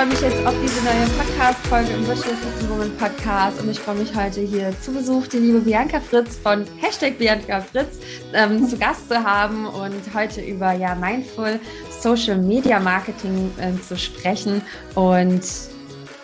[0.00, 3.96] freue mich jetzt auf diese neue Podcast-Folge im Virtual Assistant Woman Podcast und ich freue
[3.96, 8.00] mich heute hier zu Besuch die liebe Bianca Fritz von Hashtag Bianca Fritz
[8.32, 11.60] ähm, zu Gast zu haben und heute über ja Mindful
[11.90, 14.62] Social Media Marketing äh, zu sprechen.
[14.94, 15.42] Und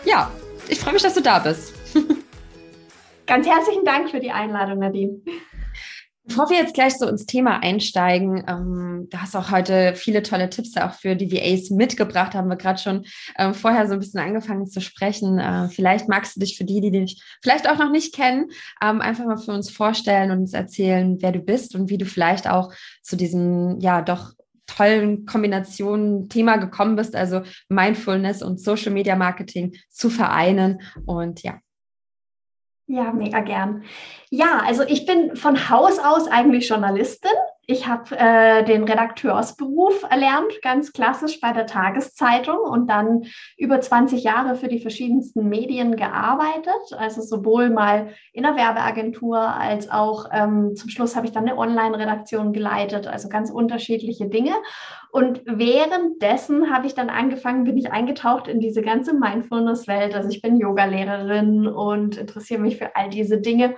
[0.07, 0.31] ja,
[0.69, 1.75] ich freue mich, dass du da bist.
[3.27, 5.21] Ganz herzlichen Dank für die Einladung, Nadine.
[6.27, 10.51] Bevor wir jetzt gleich so ins Thema einsteigen, ähm, du hast auch heute viele tolle
[10.51, 13.05] Tipps auch für die VAs mitgebracht, haben wir gerade schon
[13.39, 15.39] ähm, vorher so ein bisschen angefangen zu sprechen.
[15.39, 18.51] Äh, vielleicht magst du dich für die, die dich vielleicht auch noch nicht kennen,
[18.83, 22.07] ähm, einfach mal für uns vorstellen und uns erzählen, wer du bist und wie du
[22.07, 24.33] vielleicht auch zu diesem, ja, doch
[24.67, 30.81] tollen Kombinationen Thema gekommen bist, also Mindfulness und Social Media Marketing zu vereinen.
[31.07, 31.61] Und ja,
[32.87, 33.85] ja, mega gern.
[34.31, 37.33] Ja, also ich bin von Haus aus eigentlich Journalistin.
[37.69, 43.25] Ich habe äh, den Redakteursberuf erlernt, ganz klassisch bei der Tageszeitung und dann
[43.57, 46.97] über 20 Jahre für die verschiedensten Medien gearbeitet.
[46.97, 51.59] Also sowohl mal in der Werbeagentur als auch ähm, zum Schluss habe ich dann eine
[51.59, 54.53] Online-Redaktion geleitet, also ganz unterschiedliche Dinge.
[55.11, 60.15] Und währenddessen habe ich dann angefangen, bin ich eingetaucht in diese ganze Mindfulness-Welt.
[60.15, 63.75] Also ich bin Yogalehrerin und interessiere mich für all diese Dinge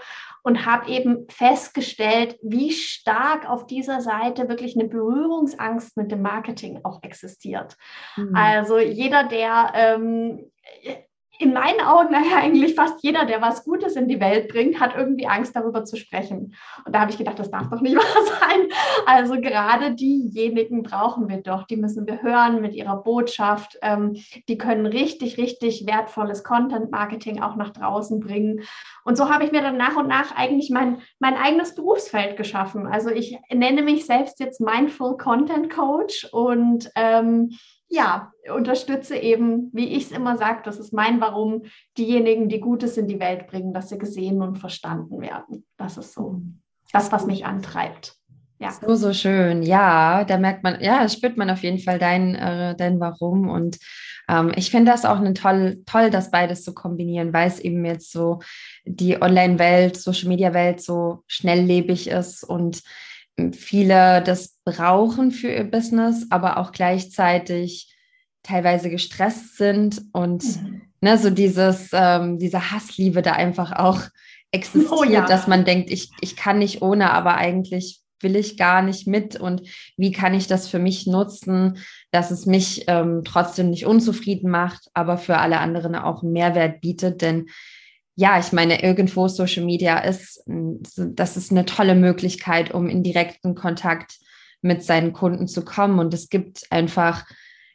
[0.48, 6.80] und habe eben festgestellt, wie stark auf dieser Seite wirklich eine Berührungsangst mit dem Marketing
[6.84, 7.76] auch existiert.
[8.16, 8.34] Mhm.
[8.34, 10.50] Also jeder, der ähm,
[11.38, 15.28] in meinen Augen eigentlich fast jeder, der was Gutes in die Welt bringt, hat irgendwie
[15.28, 16.54] Angst darüber zu sprechen.
[16.84, 18.68] Und da habe ich gedacht, das darf doch nicht wahr sein.
[19.06, 23.78] Also gerade diejenigen brauchen wir doch, die müssen wir hören mit ihrer Botschaft.
[23.82, 24.16] Ähm,
[24.48, 28.62] die können richtig, richtig wertvolles Content-Marketing auch nach draußen bringen.
[29.04, 32.86] Und so habe ich mir dann nach und nach eigentlich mein, mein eigenes Berufsfeld geschaffen.
[32.86, 37.50] Also ich nenne mich selbst jetzt Mindful Content Coach und ähm,
[37.88, 41.62] ja, unterstütze eben, wie ich es immer sage, das ist mein Warum,
[41.96, 45.66] diejenigen, die Gutes in die Welt bringen, dass sie gesehen und verstanden werden.
[45.76, 46.42] Das ist so
[46.92, 48.14] das, was mich antreibt.
[48.58, 48.72] Ja.
[48.72, 49.62] So, so schön.
[49.62, 53.48] Ja, da merkt man, ja, spürt man auf jeden Fall dein, äh, dein Warum.
[53.48, 53.78] Und
[54.28, 58.10] ähm, ich finde das auch toll, toll, das beides zu kombinieren, weil es eben jetzt
[58.10, 58.40] so
[58.84, 62.82] die Online-Welt, Social-Media-Welt so schnelllebig ist und
[63.52, 67.94] viele das brauchen für ihr Business, aber auch gleichzeitig
[68.42, 70.82] teilweise gestresst sind und mhm.
[71.00, 74.00] ne, so dieses, ähm, diese Hassliebe da einfach auch
[74.50, 75.26] existiert, oh, ja.
[75.26, 79.36] dass man denkt, ich, ich kann nicht ohne, aber eigentlich will ich gar nicht mit
[79.36, 79.62] und
[79.96, 81.78] wie kann ich das für mich nutzen,
[82.10, 86.80] dass es mich ähm, trotzdem nicht unzufrieden macht, aber für alle anderen auch einen Mehrwert
[86.80, 87.46] bietet, denn
[88.20, 93.54] ja, ich meine, irgendwo Social Media ist, das ist eine tolle Möglichkeit, um in direkten
[93.54, 94.18] Kontakt
[94.60, 96.00] mit seinen Kunden zu kommen.
[96.00, 97.26] Und es gibt einfach,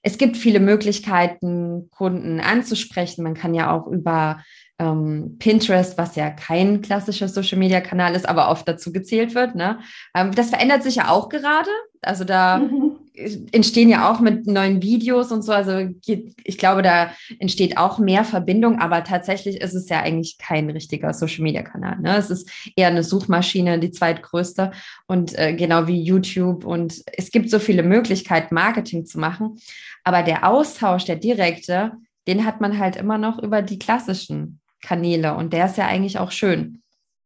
[0.01, 3.23] es gibt viele Möglichkeiten, Kunden anzusprechen.
[3.23, 4.43] Man kann ja auch über
[4.79, 9.55] ähm, Pinterest, was ja kein klassischer Social Media Kanal ist, aber oft dazu gezählt wird.
[9.55, 9.79] Ne?
[10.13, 11.69] Ähm, das verändert sich ja auch gerade.
[12.01, 12.92] Also da mhm.
[13.16, 15.51] Entstehen ja auch mit neuen Videos und so.
[15.51, 20.69] Also ich glaube, da entsteht auch mehr Verbindung, aber tatsächlich ist es ja eigentlich kein
[20.69, 22.00] richtiger Social Media Kanal.
[22.00, 22.18] Ne?
[22.18, 24.72] Es ist eher eine Suchmaschine, die zweitgrößte
[25.07, 26.66] und äh, genau wie YouTube.
[26.66, 29.57] Und es gibt so viele Möglichkeiten, Marketing zu machen.
[30.03, 31.94] Aber der Austausch, der direkte,
[32.28, 36.19] den hat man halt immer noch über die klassischen Kanäle und der ist ja eigentlich
[36.19, 36.82] auch schön.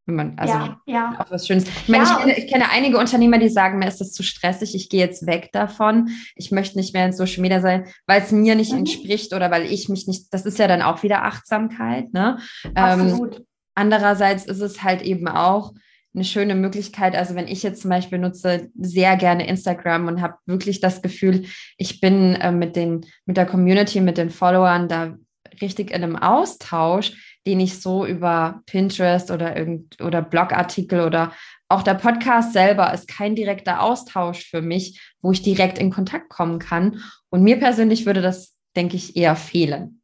[0.08, 1.18] Wenn man, also ja, ja.
[1.20, 1.66] auch was Schönes.
[1.66, 4.24] Ich meine, ja, ich, kenne, ich, kenne, einige Unternehmer, die sagen, mir ist das zu
[4.24, 6.10] stressig, ich gehe jetzt weg davon.
[6.36, 8.80] Ich möchte nicht mehr in Social Media sein, weil es mir nicht mhm.
[8.80, 12.14] entspricht oder weil ich mich nicht, das ist ja dann auch wieder Achtsamkeit.
[12.14, 12.40] Ne?
[12.74, 13.36] Absolut.
[13.36, 15.74] Ähm, andererseits ist es halt eben auch
[16.16, 17.14] eine schöne Möglichkeit.
[17.14, 21.46] Also wenn ich jetzt zum Beispiel nutze sehr gerne Instagram und habe wirklich das Gefühl,
[21.78, 25.18] ich bin äh, mit den, mit der Community, mit den Followern da
[25.62, 31.32] richtig in einem Austausch, den ich so über Pinterest oder irgend oder Blogartikel oder
[31.70, 36.30] auch der Podcast selber ist kein direkter Austausch für mich, wo ich direkt in Kontakt
[36.30, 37.02] kommen kann.
[37.30, 40.02] Und mir persönlich würde das, denke ich, eher fehlen.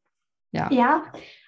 [0.51, 0.72] Ja.
[0.72, 1.04] Ja,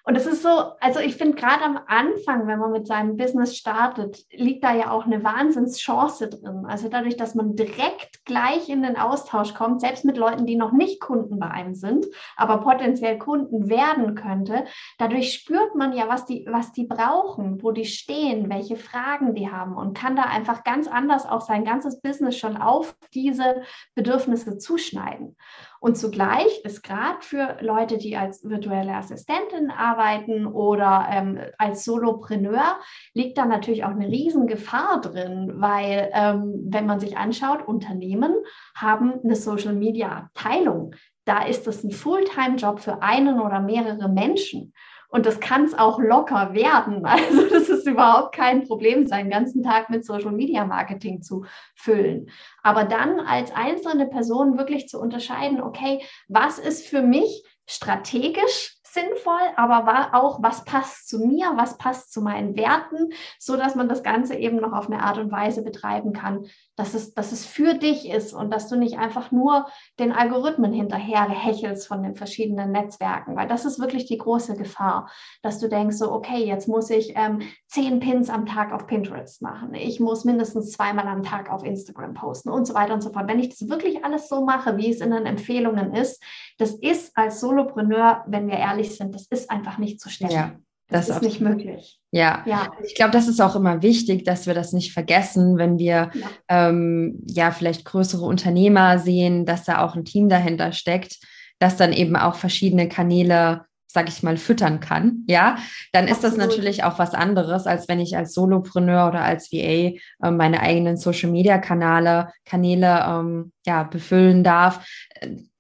[0.07, 0.50] und es ist so,
[0.80, 4.92] also ich finde gerade am Anfang, wenn man mit seinem Business startet, liegt da ja
[4.92, 6.66] auch eine Wahnsinnschance drin.
[6.68, 10.74] Also dadurch, dass man direkt gleich in den Austausch kommt, selbst mit Leuten, die noch
[10.74, 12.06] nicht Kunden bei einem sind,
[12.38, 14.66] aber potenziell Kunden werden könnte,
[15.00, 19.50] dadurch spürt man ja, was die, was die brauchen, wo die stehen, welche Fragen die
[19.52, 23.63] haben und kann da einfach ganz anders auch sein ganzes Business schon auf diese
[23.96, 25.36] Bedürfnisse zuschneiden.
[25.85, 32.79] Und zugleich ist gerade für Leute, die als virtuelle Assistentin arbeiten oder ähm, als Solopreneur,
[33.13, 38.33] liegt da natürlich auch eine Riesengefahr drin, weil ähm, wenn man sich anschaut, Unternehmen
[38.75, 40.95] haben eine Social-Media-Abteilung
[41.25, 44.73] da ist es ein Fulltime-Job für einen oder mehrere Menschen.
[45.15, 47.06] Und das kann es auch locker werden.
[47.15, 52.29] Also das ist überhaupt kein Problem, seinen ganzen Tag mit Social Media Marketing zu füllen.
[52.63, 59.42] Aber dann als einzelne Person wirklich zu unterscheiden, okay, was ist für mich strategisch sinnvoll,
[59.56, 63.88] aber war auch, was passt zu mir, was passt zu meinen Werten, so dass man
[63.88, 67.45] das Ganze eben noch auf eine Art und Weise betreiben kann, dass es, dass es
[67.45, 69.68] für dich ist und dass du nicht einfach nur
[70.00, 75.12] den Algorithmen hinterher hechelst von den verschiedenen Netzwerken, weil das ist wirklich die große Gefahr,
[75.44, 79.42] dass du denkst so, okay, jetzt muss ich ähm, zehn Pins am Tag auf Pinterest
[79.42, 83.12] machen, ich muss mindestens zweimal am Tag auf Instagram posten und so weiter und so
[83.12, 83.27] fort.
[83.27, 86.24] Wenn ich das wirklich alles so mache, wie es in den Empfehlungen ist,
[86.57, 90.31] das ist als Solopreneur, wenn wir ehrlich sind, das ist einfach nicht zu stellen.
[90.31, 90.52] Ja.
[90.88, 92.00] Das, das ist nicht möglich.
[92.12, 92.72] Ja, ja.
[92.86, 96.28] ich glaube, das ist auch immer wichtig, dass wir das nicht vergessen, wenn wir ja.
[96.48, 101.18] Ähm, ja vielleicht größere Unternehmer sehen, dass da auch ein Team dahinter steckt,
[101.57, 105.24] das dann eben auch verschiedene Kanäle, sag ich mal, füttern kann.
[105.28, 105.57] Ja,
[105.92, 106.38] dann ist Absolut.
[106.38, 110.60] das natürlich auch was anderes, als wenn ich als Solopreneur oder als VA äh, meine
[110.60, 114.86] eigenen Social Media Kanäle, Kanäle ähm, ja, befüllen darf,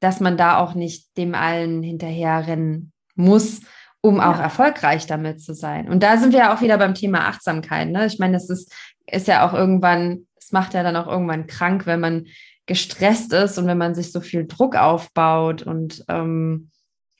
[0.05, 3.61] dass man da auch nicht dem allen hinterherrennen muss
[4.05, 4.43] um auch ja.
[4.43, 5.89] erfolgreich damit zu sein.
[5.89, 7.89] Und da sind wir ja auch wieder beim Thema Achtsamkeit.
[7.89, 8.05] Ne?
[8.05, 8.71] Ich meine, das ist,
[9.07, 12.27] ist ja auch irgendwann, es macht ja dann auch irgendwann krank, wenn man
[12.67, 15.63] gestresst ist und wenn man sich so viel Druck aufbaut.
[15.63, 16.69] Und ähm,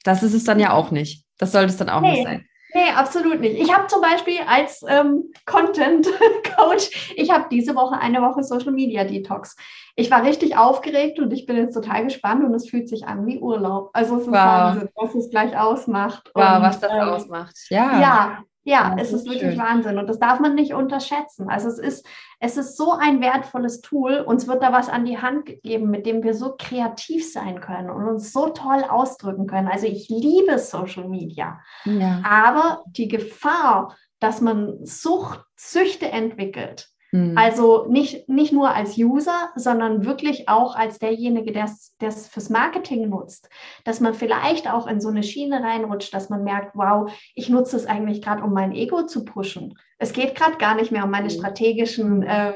[0.04, 1.26] das ist es dann ja auch nicht.
[1.40, 2.12] Das sollte es dann auch nee.
[2.12, 2.46] nicht sein.
[2.76, 3.58] Nee, absolut nicht.
[3.58, 6.10] Ich habe zum Beispiel als ähm, Content
[6.58, 9.56] Coach, ich habe diese Woche eine Woche Social Media Detox.
[9.96, 13.26] Ich war richtig aufgeregt und ich bin jetzt total gespannt und es fühlt sich an
[13.26, 13.92] wie Urlaub.
[13.94, 14.34] Also es ist wow.
[14.34, 16.30] Wahnsinn, was es gleich ausmacht.
[16.36, 17.56] Wow, und, was das äh, ausmacht.
[17.70, 18.02] Ja.
[18.02, 19.60] Ja, ja, es ist wirklich schön.
[19.60, 21.50] Wahnsinn und das darf man nicht unterschätzen.
[21.50, 22.08] Also es ist,
[22.40, 24.18] es ist so ein wertvolles Tool.
[24.26, 27.92] Uns wird da was an die Hand gegeben, mit dem wir so kreativ sein können
[27.92, 29.68] und uns so toll ausdrücken können.
[29.68, 32.24] Also ich liebe Social Media, ja.
[32.28, 37.38] aber die Gefahr, dass man Sucht, Süchte entwickelt, Mhm.
[37.38, 41.66] Also nicht, nicht nur als User, sondern wirklich auch als derjenige, der
[42.02, 43.50] es fürs Marketing nutzt.
[43.86, 47.78] Dass man vielleicht auch in so eine Schiene reinrutscht, dass man merkt, wow, ich nutze
[47.78, 49.78] es eigentlich gerade, um mein Ego zu pushen.
[49.98, 51.38] Es geht gerade gar nicht mehr um meine mhm.
[51.38, 52.54] strategischen äh,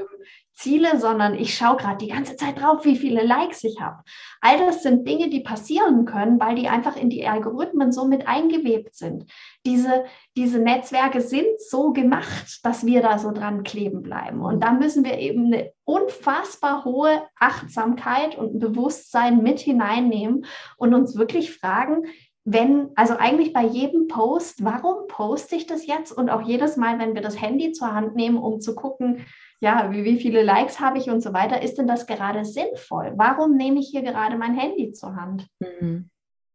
[0.60, 4.04] Ziele, sondern ich schaue gerade die ganze Zeit drauf, wie viele Likes ich habe.
[4.42, 8.28] All das sind Dinge, die passieren können, weil die einfach in die Algorithmen so mit
[8.28, 9.26] eingewebt sind.
[9.66, 10.04] Diese,
[10.36, 14.42] diese Netzwerke sind so gemacht, dass wir da so dran kleben bleiben.
[14.42, 20.46] Und da müssen wir eben eine unfassbar hohe Achtsamkeit und Bewusstsein mit hineinnehmen
[20.76, 22.04] und uns wirklich fragen,
[22.44, 26.12] wenn, also eigentlich bei jedem Post, warum poste ich das jetzt?
[26.12, 29.26] Und auch jedes Mal, wenn wir das Handy zur Hand nehmen, um zu gucken,
[29.60, 33.14] ja, wie, wie viele Likes habe ich und so weiter, ist denn das gerade sinnvoll?
[33.16, 35.48] Warum nehme ich hier gerade mein Handy zur Hand?
[35.60, 36.10] Mhm.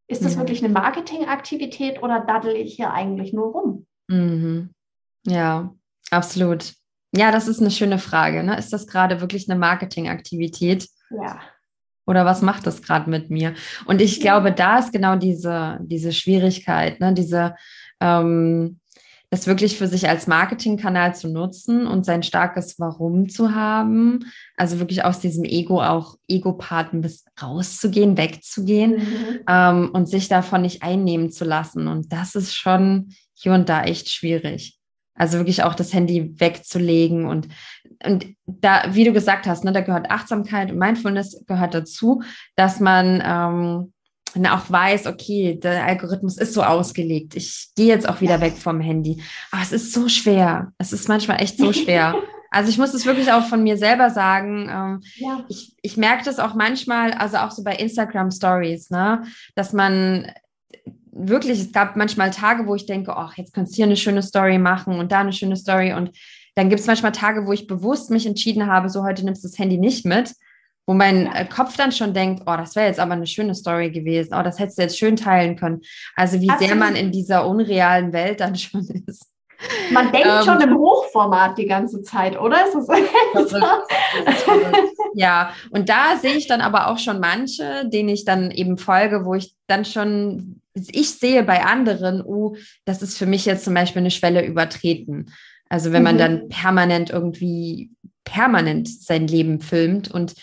[0.07, 0.41] Ist das ja.
[0.41, 3.87] wirklich eine Marketingaktivität oder daddel ich hier eigentlich nur rum?
[4.09, 4.71] Mhm.
[5.27, 5.73] Ja,
[6.11, 6.75] absolut.
[7.17, 8.43] Ja, das ist eine schöne Frage.
[8.43, 8.59] Ne?
[8.59, 10.89] Ist das gerade wirklich eine Marketingaktivität?
[11.11, 11.41] Ja.
[12.07, 13.55] Oder was macht das gerade mit mir?
[13.87, 17.15] Und ich glaube, da ist genau diese, diese Schwierigkeit, ne?
[17.15, 17.55] diese,
[18.01, 18.81] ähm,
[19.35, 24.27] das wirklich für sich als Marketingkanal zu nutzen und sein starkes Warum zu haben.
[24.57, 29.41] Also wirklich aus diesem Ego auch Ego-Part ein bisschen rauszugehen, wegzugehen mhm.
[29.49, 31.89] ähm, und sich davon nicht einnehmen zu lassen.
[31.89, 34.79] Und das ist schon hier und da echt schwierig.
[35.17, 37.49] Also wirklich auch das Handy wegzulegen und,
[38.05, 42.23] und da, wie du gesagt hast, ne, da gehört Achtsamkeit und Mindfulness gehört dazu,
[42.55, 43.94] dass man ähm,
[44.35, 47.37] und auch weiß, okay, der Algorithmus ist so ausgelegt.
[47.37, 49.23] Ich gehe jetzt auch wieder weg vom Handy.
[49.51, 50.73] Aber es ist so schwer.
[50.79, 52.15] Es ist manchmal echt so schwer.
[52.51, 54.69] Also ich muss es wirklich auch von mir selber sagen.
[54.71, 55.45] Ähm, ja.
[55.49, 59.25] Ich, ich merke das auch manchmal, also auch so bei Instagram Stories, ne,
[59.57, 60.31] dass man
[61.11, 64.23] wirklich, es gab manchmal Tage, wo ich denke, ach, jetzt kannst du hier eine schöne
[64.23, 65.95] Story machen und da eine schöne Story.
[65.95, 66.13] Und
[66.55, 69.49] dann gibt es manchmal Tage, wo ich bewusst mich entschieden habe, so heute nimmst du
[69.49, 70.33] das Handy nicht mit
[70.87, 71.27] wo mein.
[71.33, 74.43] Äh, Kopf dann schon denkt, oh, das wäre jetzt aber eine schöne Story gewesen, oh,
[74.43, 75.83] das hättest du jetzt schön teilen können.
[76.17, 76.69] Also wie Absolut.
[76.69, 79.27] sehr man in dieser unrealen Welt dann schon ist.
[79.91, 82.67] Man denkt ähm, schon im Hochformat die ganze Zeit, oder?
[82.67, 83.63] Ist das so?
[85.15, 89.25] ja, und da sehe ich dann aber auch schon manche, denen ich dann eben folge,
[89.25, 93.75] wo ich dann schon, ich sehe bei anderen, oh, das ist für mich jetzt zum
[93.75, 95.33] Beispiel eine Schwelle übertreten.
[95.69, 96.21] Also wenn man mhm.
[96.21, 97.91] dann permanent irgendwie
[98.25, 100.35] permanent sein Leben filmt und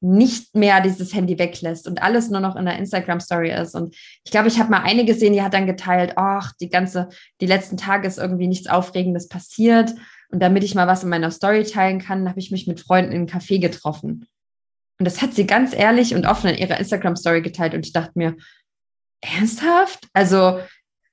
[0.00, 3.74] nicht mehr dieses Handy weglässt und alles nur noch in der Instagram-Story ist.
[3.74, 7.08] Und ich glaube, ich habe mal eine gesehen, die hat dann geteilt, ach, die ganze,
[7.40, 9.92] die letzten Tage ist irgendwie nichts Aufregendes passiert.
[10.30, 13.12] Und damit ich mal was in meiner Story teilen kann, habe ich mich mit Freunden
[13.12, 14.26] in einem Café getroffen.
[14.98, 17.74] Und das hat sie ganz ehrlich und offen in ihrer Instagram-Story geteilt.
[17.74, 18.36] Und ich dachte mir,
[19.20, 20.06] ernsthaft?
[20.12, 20.60] Also,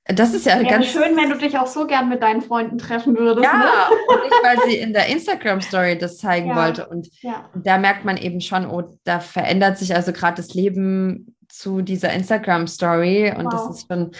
[0.08, 2.78] das ist ja Wäre ganz schön, wenn du dich auch so gern mit deinen Freunden
[2.78, 3.44] treffen würdest.
[3.44, 3.96] Ja, ne?
[4.08, 6.56] und nicht, weil sie in der Instagram-Story das zeigen Ja.
[6.56, 6.86] wollte.
[6.88, 7.48] Und ja.
[7.54, 12.12] da merkt man eben schon, oh, da verändert sich also gerade das Leben zu dieser
[12.12, 13.34] Instagram-Story.
[13.36, 13.52] Und Wow.
[13.52, 14.12] das ist schon,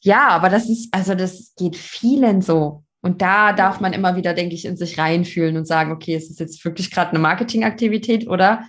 [0.00, 2.84] ja, aber das ist, also das geht vielen so.
[3.00, 6.30] Und da darf man immer wieder, denke ich, in sich reinfühlen und sagen, okay, ist
[6.30, 8.64] es jetzt wirklich gerade eine Marketingaktivität oder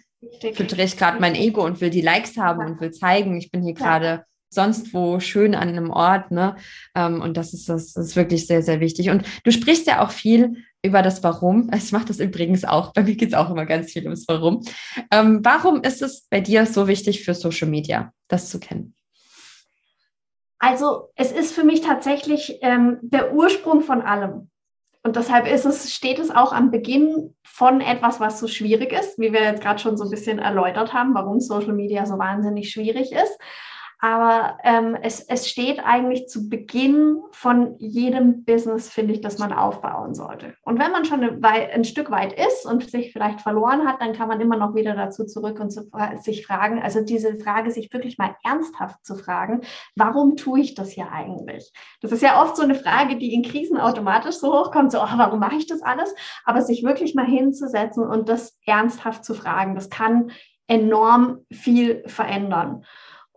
[0.54, 2.68] füttere ich gerade mein Ego und will die Likes haben Ja.
[2.68, 6.56] und will zeigen, ich bin hier gerade sonst wo schön an einem Ort, ne?
[6.96, 9.10] Ähm, und das ist das, ist wirklich sehr, sehr wichtig.
[9.10, 11.70] Und du sprichst ja auch viel über das Warum.
[11.76, 12.94] Ich mache das übrigens auch.
[12.94, 14.64] Bei mir geht es auch immer ganz viel ums Warum.
[15.12, 18.96] Ähm, warum ist es bei dir so wichtig für Social Media, das zu kennen?
[20.60, 24.50] Also es ist für mich tatsächlich ähm, der Ursprung von allem.
[25.04, 29.18] Und deshalb ist es, steht es auch am Beginn von etwas, was so schwierig ist,
[29.18, 32.72] wie wir jetzt gerade schon so ein bisschen erläutert haben, warum Social Media so wahnsinnig
[32.72, 33.38] schwierig ist.
[34.02, 39.52] Aber ähm, es, es steht eigentlich zu Beginn von jedem Business, finde ich, das man
[39.52, 40.54] aufbauen sollte.
[40.64, 44.14] Und wenn man schon Wei- ein Stück weit ist und sich vielleicht verloren hat, dann
[44.14, 45.90] kann man immer noch wieder dazu zurück und zu,
[46.22, 49.62] sich fragen, also diese Frage sich wirklich mal ernsthaft zu fragen,
[49.98, 51.74] warum tue ich das hier eigentlich?
[52.02, 55.18] Das ist ja oft so eine Frage, die in Krisen automatisch so hochkommt, so, oh,
[55.18, 56.16] warum mache ich das alles?
[56.46, 60.32] Aber sich wirklich mal hinzusetzen und das ernsthaft zu fragen, das kann
[60.68, 62.86] enorm viel verändern.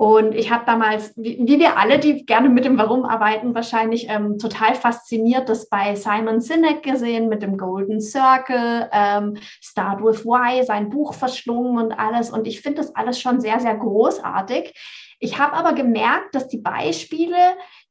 [0.02, 4.08] Und ich habe damals, wie, wie wir alle, die gerne mit dem Warum arbeiten, wahrscheinlich
[4.08, 10.24] ähm, total fasziniert das bei Simon Sinek gesehen mit dem Golden Circle, ähm, Start with
[10.24, 12.30] Why, sein Buch verschlungen und alles.
[12.30, 14.74] Und ich finde das alles schon sehr, sehr großartig.
[15.20, 17.36] Ich habe aber gemerkt, dass die Beispiele,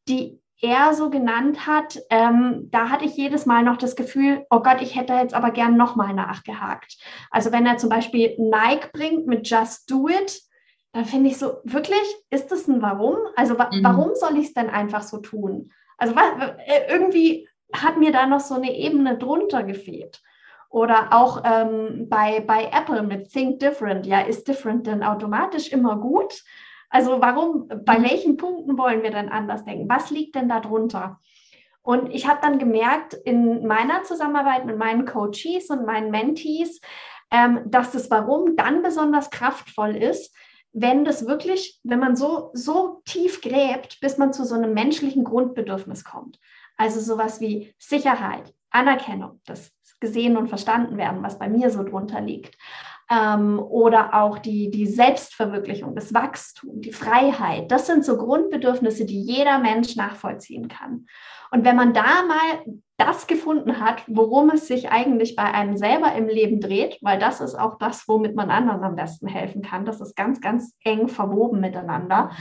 [0.09, 4.59] die er so genannt hat, ähm, da hatte ich jedes Mal noch das Gefühl, oh
[4.59, 6.97] Gott, ich hätte jetzt aber gern nochmal nachgehakt.
[7.29, 10.41] Also wenn er zum Beispiel Nike bringt mit Just Do It,
[10.93, 13.15] dann finde ich so, wirklich, ist das ein Warum?
[13.36, 13.83] Also wa Mhm.
[13.83, 15.71] warum soll ich es denn einfach so tun?
[15.98, 20.21] Also wa äh, irgendwie hat mir da noch so eine Ebene drunter gefehlt.
[20.69, 24.05] Oder auch ähm, bei, bei Apple mit Think Different.
[24.05, 26.43] Ja, ist Different denn automatisch immer gut?
[26.89, 28.03] Also warum, bei Mhm.
[28.03, 29.89] welchen Punkten wollen wir denn anders denken?
[29.89, 31.19] Was liegt denn da drunter?
[31.81, 36.79] Und ich habe dann gemerkt, in meiner Zusammenarbeit mit meinen Coaches und meinen Mentees,
[37.31, 40.36] ähm, dass das Warum dann besonders kraftvoll ist,
[40.73, 45.23] wenn das wirklich, wenn man so, so tief gräbt, bis man zu so einem menschlichen
[45.23, 46.39] Grundbedürfnis kommt.
[46.77, 52.21] Also sowas wie Sicherheit, Anerkennung, das gesehen und verstanden werden, was bei mir so drunter
[52.21, 52.57] liegt.
[53.11, 57.69] Ähm, oder auch die, die Selbstverwirklichung, das Wachstum, die Freiheit.
[57.69, 61.07] Das sind so Grundbedürfnisse, die jeder Mensch nachvollziehen kann.
[61.51, 66.13] Und wenn man da mal das gefunden hat, worum es sich eigentlich bei einem selber
[66.13, 69.83] im Leben dreht, weil das ist auch das, womit man anderen am besten helfen kann.
[69.83, 72.31] Das ist ganz, ganz eng verwoben miteinander.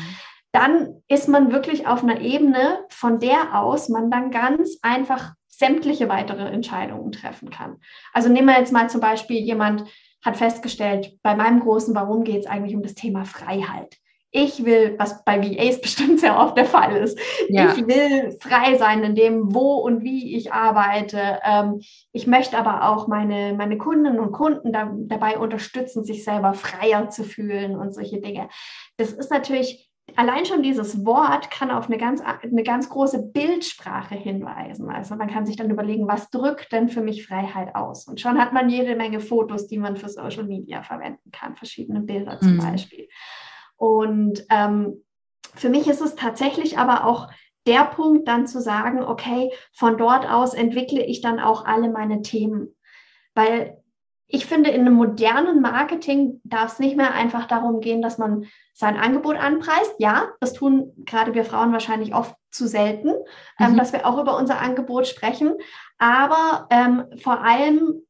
[0.53, 6.09] Dann ist man wirklich auf einer Ebene, von der aus man dann ganz einfach sämtliche
[6.09, 7.79] weitere Entscheidungen treffen kann.
[8.13, 9.85] Also nehmen wir jetzt mal zum Beispiel jemand
[10.23, 13.97] hat festgestellt, bei meinem großen Warum geht es eigentlich um das Thema Freiheit.
[14.33, 17.73] Ich will, was bei VAs bestimmt sehr oft der Fall ist, Ja.
[17.75, 21.41] ich will frei sein in dem, wo und wie ich arbeite.
[21.45, 21.81] Ähm,
[22.13, 27.11] ich möchte aber auch meine, meine Kundinnen und Kunden da, dabei unterstützen, sich selber freier
[27.11, 28.49] zu fühlen und solche Dinge.
[28.99, 34.15] Das ist natürlich, allein schon dieses Wort kann auf eine ganz, eine ganz große Bildsprache
[34.15, 34.91] hinweisen.
[34.91, 38.07] Also man kann sich dann überlegen, was drückt denn für mich Freiheit aus?
[38.07, 42.01] Und schon hat man jede Menge Fotos, die man für Social Media verwenden kann, verschiedene
[42.01, 42.59] Bilder zum Mhm.
[42.59, 43.09] Beispiel.
[43.77, 45.05] Und ähm,
[45.55, 47.29] für mich ist es tatsächlich aber auch
[47.67, 52.23] der Punkt, dann zu sagen, okay, von dort aus entwickle ich dann auch alle meine
[52.23, 52.77] Themen.
[53.35, 53.80] Weil
[54.33, 58.47] ich finde, in einem modernen Marketing darf es nicht mehr einfach darum gehen, dass man
[58.75, 59.95] sein Angebot anpreist.
[59.99, 63.09] Ja, das tun gerade wir Frauen wahrscheinlich oft zu selten,
[63.59, 63.77] ähm, Mhm.
[63.77, 65.55] dass wir auch über unser Angebot sprechen.
[65.99, 68.03] Aber ähm, vor allem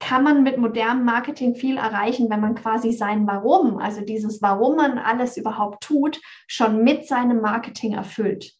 [0.00, 4.76] kann man mit modernem Marketing viel erreichen, wenn man quasi sein Warum, also dieses Warum
[4.76, 8.52] man alles überhaupt tut, schon mit seinem Marketing erfüllt.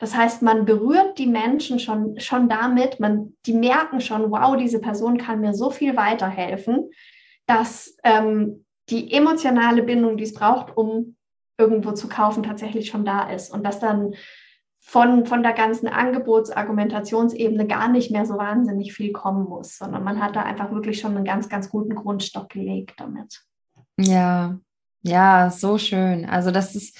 [0.00, 4.80] Das heißt, man berührt die Menschen schon, schon damit, man, die merken schon, wow, diese
[4.80, 6.90] Person kann mir so viel weiterhelfen,
[7.46, 11.16] dass ähm, die emotionale Bindung, die es braucht, um
[11.58, 13.52] irgendwo zu kaufen, tatsächlich schon da ist.
[13.52, 14.14] Und dass dann
[14.80, 20.22] von, von der ganzen Angebotsargumentationsebene gar nicht mehr so wahnsinnig viel kommen muss, sondern man
[20.22, 23.42] hat da einfach wirklich schon einen ganz, ganz guten Grundstock gelegt damit.
[23.98, 24.58] Ja,
[25.02, 26.24] ja, so schön.
[26.24, 26.98] Also das ist,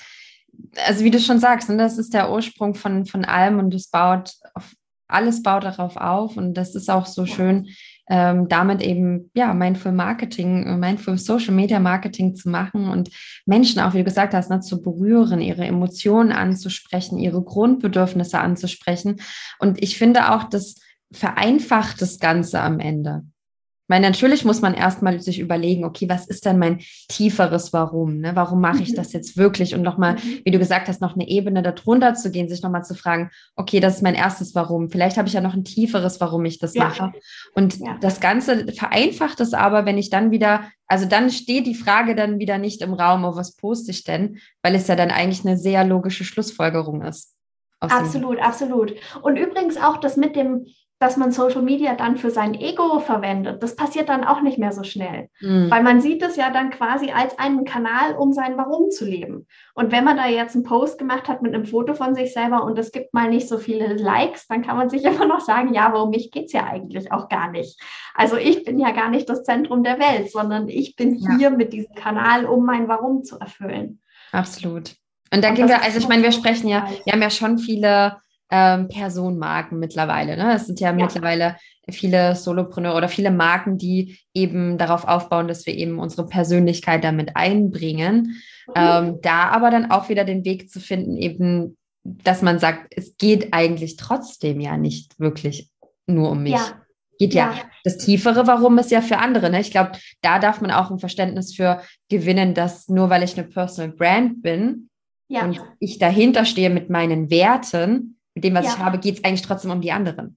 [0.86, 3.88] also wie du schon sagst, ne, das ist der Ursprung von, von allem und es
[3.88, 4.74] baut auf,
[5.08, 7.68] alles baut darauf auf und das ist auch so schön,
[8.08, 13.10] ähm, damit eben ja Mindful Marketing, Mindful Social Media Marketing zu machen und
[13.46, 19.20] Menschen auch, wie du gesagt hast, ne, zu berühren, ihre Emotionen anzusprechen, ihre Grundbedürfnisse anzusprechen.
[19.58, 20.76] Und ich finde auch, das
[21.12, 23.22] vereinfacht das Ganze am Ende
[23.90, 26.78] meine, natürlich muss man erstmal sich überlegen, okay, was ist denn mein
[27.08, 28.18] tieferes Warum?
[28.18, 28.36] Ne?
[28.36, 28.94] Warum mache ich mhm.
[28.94, 29.74] das jetzt wirklich?
[29.74, 30.42] Und nochmal, mhm.
[30.44, 33.80] wie du gesagt hast, noch eine Ebene darunter zu gehen, sich nochmal zu fragen, okay,
[33.80, 34.90] das ist mein erstes Warum.
[34.90, 36.84] Vielleicht habe ich ja noch ein tieferes, warum ich das ja.
[36.84, 37.12] mache.
[37.54, 37.98] Und ja.
[38.00, 42.38] das Ganze vereinfacht es aber, wenn ich dann wieder, also dann steht die Frage dann
[42.38, 44.38] wieder nicht im Raum, oh, was poste ich denn?
[44.62, 47.34] Weil es ja dann eigentlich eine sehr logische Schlussfolgerung ist.
[47.80, 48.94] Absolut, absolut.
[49.22, 50.66] Und übrigens auch das mit dem,
[51.00, 54.70] dass man Social Media dann für sein Ego verwendet, das passiert dann auch nicht mehr
[54.70, 55.30] so schnell.
[55.40, 55.70] Mhm.
[55.70, 59.46] Weil man sieht es ja dann quasi als einen Kanal, um sein Warum zu leben.
[59.72, 62.64] Und wenn man da jetzt einen Post gemacht hat mit einem Foto von sich selber
[62.64, 65.72] und es gibt mal nicht so viele Likes, dann kann man sich immer noch sagen,
[65.72, 67.80] ja, warum mich geht es ja eigentlich auch gar nicht.
[68.14, 71.38] Also ich bin ja gar nicht das Zentrum der Welt, sondern ich bin ja.
[71.38, 74.02] hier mit diesem Kanal, um mein Warum zu erfüllen.
[74.32, 74.96] Absolut.
[75.32, 78.18] Und dann gehen wir, also ich meine, wir sprechen ja, wir haben ja schon viele
[78.50, 80.36] ähm, Personenmarken mittlerweile.
[80.36, 80.54] Ne?
[80.54, 81.56] Es sind ja, ja, mittlerweile
[81.88, 87.36] viele Solopreneure oder viele Marken, die eben darauf aufbauen, dass wir eben unsere Persönlichkeit damit
[87.36, 88.40] einbringen.
[88.68, 88.72] Mhm.
[88.74, 93.16] Ähm, da aber dann auch wieder den Weg zu finden, eben, dass man sagt, es
[93.16, 95.70] geht eigentlich trotzdem ja nicht wirklich
[96.06, 96.52] nur um mich.
[96.52, 96.82] Ja.
[97.18, 97.52] Geht ja.
[97.52, 97.62] ja.
[97.84, 99.50] Das tiefere Warum ist ja für andere.
[99.50, 99.60] Ne?
[99.60, 99.92] Ich glaube,
[100.22, 104.42] da darf man auch ein Verständnis für gewinnen, dass nur weil ich eine Personal Brand
[104.42, 104.88] bin
[105.28, 105.44] ja.
[105.44, 108.72] und ich dahinter stehe mit meinen Werten, mit dem, was ja.
[108.72, 110.36] ich habe, geht es eigentlich trotzdem um die anderen.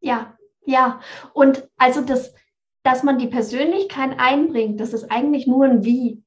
[0.00, 1.00] Ja, ja.
[1.32, 2.34] Und also das,
[2.82, 6.22] dass man die Persönlichkeit einbringt, das ist eigentlich nur ein Wie.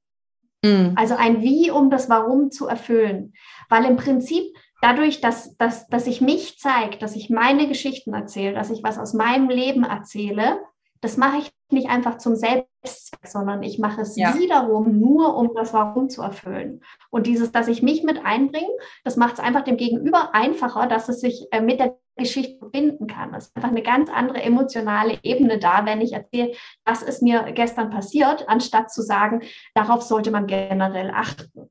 [0.63, 0.93] Mhm.
[0.95, 3.33] Also ein Wie, um das Warum zu erfüllen.
[3.69, 4.43] Weil im Prinzip
[4.81, 8.97] dadurch, dass, dass, dass ich mich zeige, dass ich meine Geschichten erzähle, dass ich was
[8.97, 10.59] aus meinem Leben erzähle,
[11.01, 14.33] das mache ich nicht einfach zum Selbstzweck, sondern ich mache es ja.
[14.35, 16.81] wiederum nur, um das Warum zu erfüllen.
[17.09, 18.69] Und dieses, dass ich mich mit einbringe,
[19.03, 23.07] das macht es einfach dem Gegenüber einfacher, dass es sich äh, mit der Geschichte verbinden
[23.07, 23.33] kann.
[23.33, 26.53] Es ist einfach eine ganz andere emotionale Ebene da, wenn ich erzähle,
[26.85, 29.41] was ist mir gestern passiert, anstatt zu sagen,
[29.73, 31.69] darauf sollte man generell achten.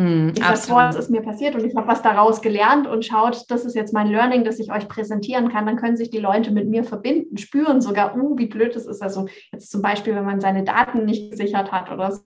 [0.00, 3.44] Hm, ich sage, boah, ist mir passiert und ich habe was daraus gelernt und schaut,
[3.50, 5.66] das ist jetzt mein Learning, das ich euch präsentieren kann.
[5.66, 9.02] Dann können sich die Leute mit mir verbinden, spüren sogar, uh, wie blöd es ist.
[9.02, 12.22] Also jetzt zum Beispiel, wenn man seine Daten nicht gesichert hat oder so.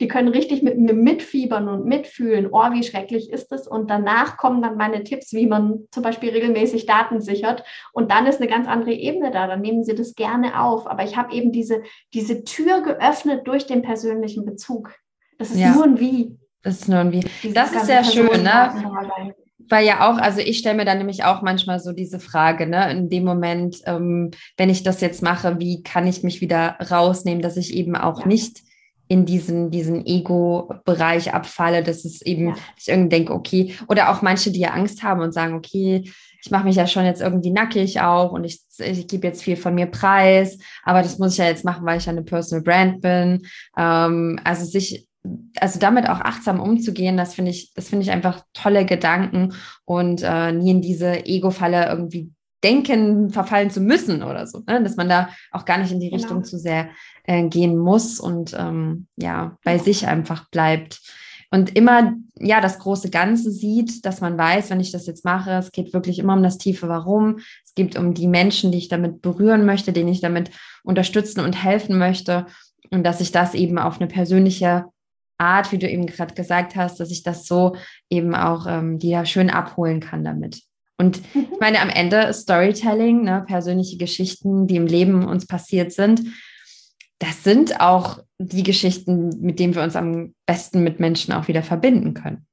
[0.00, 2.48] Die können richtig mit mir mitfiebern und mitfühlen.
[2.50, 3.68] Oh, wie schrecklich ist es?
[3.68, 7.62] Und danach kommen dann meine Tipps, wie man zum Beispiel regelmäßig Daten sichert.
[7.92, 9.46] Und dann ist eine ganz andere Ebene da.
[9.48, 10.86] Dann nehmen sie das gerne auf.
[10.86, 11.82] Aber ich habe eben diese,
[12.14, 14.94] diese Tür geöffnet durch den persönlichen Bezug.
[15.36, 15.74] Das ist ja.
[15.74, 16.38] nur ein Wie.
[16.62, 17.24] Das ist nur irgendwie.
[17.54, 18.72] Das ist sehr schön, ne?
[19.70, 22.90] Weil ja auch, also ich stelle mir dann nämlich auch manchmal so diese Frage, ne,
[22.90, 27.42] in dem Moment, ähm, wenn ich das jetzt mache, wie kann ich mich wieder rausnehmen,
[27.42, 28.26] dass ich eben auch ja.
[28.26, 28.62] nicht
[29.08, 32.54] in diesen, diesen Ego-Bereich abfalle, dass es eben, ja.
[32.78, 36.04] ich irgendwie denke, okay, oder auch manche, die ja Angst haben und sagen, okay,
[36.42, 39.56] ich mache mich ja schon jetzt irgendwie nackig auch und ich, ich gebe jetzt viel
[39.56, 42.62] von mir preis, aber das muss ich ja jetzt machen, weil ich ja eine Personal
[42.62, 43.46] Brand bin.
[43.76, 45.07] Ähm, also sich
[45.60, 50.22] also damit auch achtsam umzugehen, das finde ich, das finde ich einfach tolle Gedanken und
[50.22, 54.82] äh, nie in diese Ego-Falle irgendwie denken, verfallen zu müssen oder so, ne?
[54.82, 56.22] dass man da auch gar nicht in die genau.
[56.22, 56.88] Richtung zu sehr
[57.24, 59.82] äh, gehen muss und ähm, ja, bei ja.
[59.82, 61.00] sich einfach bleibt
[61.50, 65.52] und immer ja das große Ganze sieht, dass man weiß, wenn ich das jetzt mache,
[65.52, 67.38] es geht wirklich immer um das tiefe Warum.
[67.64, 70.50] Es geht um die Menschen, die ich damit berühren möchte, denen ich damit
[70.84, 72.46] unterstützen und helfen möchte
[72.90, 74.84] und dass ich das eben auf eine persönliche
[75.38, 77.76] Art, wie du eben gerade gesagt hast, dass ich das so
[78.10, 80.62] eben auch ähm, die ja schön abholen kann damit.
[80.98, 81.46] Und mhm.
[81.52, 86.22] ich meine, am Ende ist Storytelling, ne, persönliche Geschichten, die im Leben uns passiert sind,
[87.20, 91.62] das sind auch die Geschichten, mit denen wir uns am besten mit Menschen auch wieder
[91.62, 92.46] verbinden können.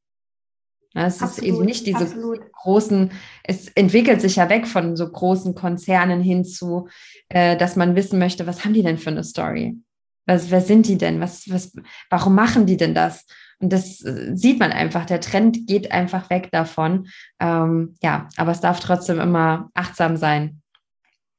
[0.95, 2.51] Ja, es absolut, ist eben nicht diese absolut.
[2.53, 3.11] großen,
[3.43, 6.87] es entwickelt sich ja weg von so großen Konzernen hin zu,
[7.29, 9.75] äh, dass man wissen möchte, was haben die denn für eine Story?
[10.25, 11.19] Was, wer sind die denn?
[11.21, 11.73] Was, was,
[12.09, 13.25] warum machen die denn das?
[13.59, 15.05] Und das äh, sieht man einfach.
[15.05, 17.07] Der Trend geht einfach weg davon.
[17.39, 20.61] Ähm, ja, aber es darf trotzdem immer achtsam sein,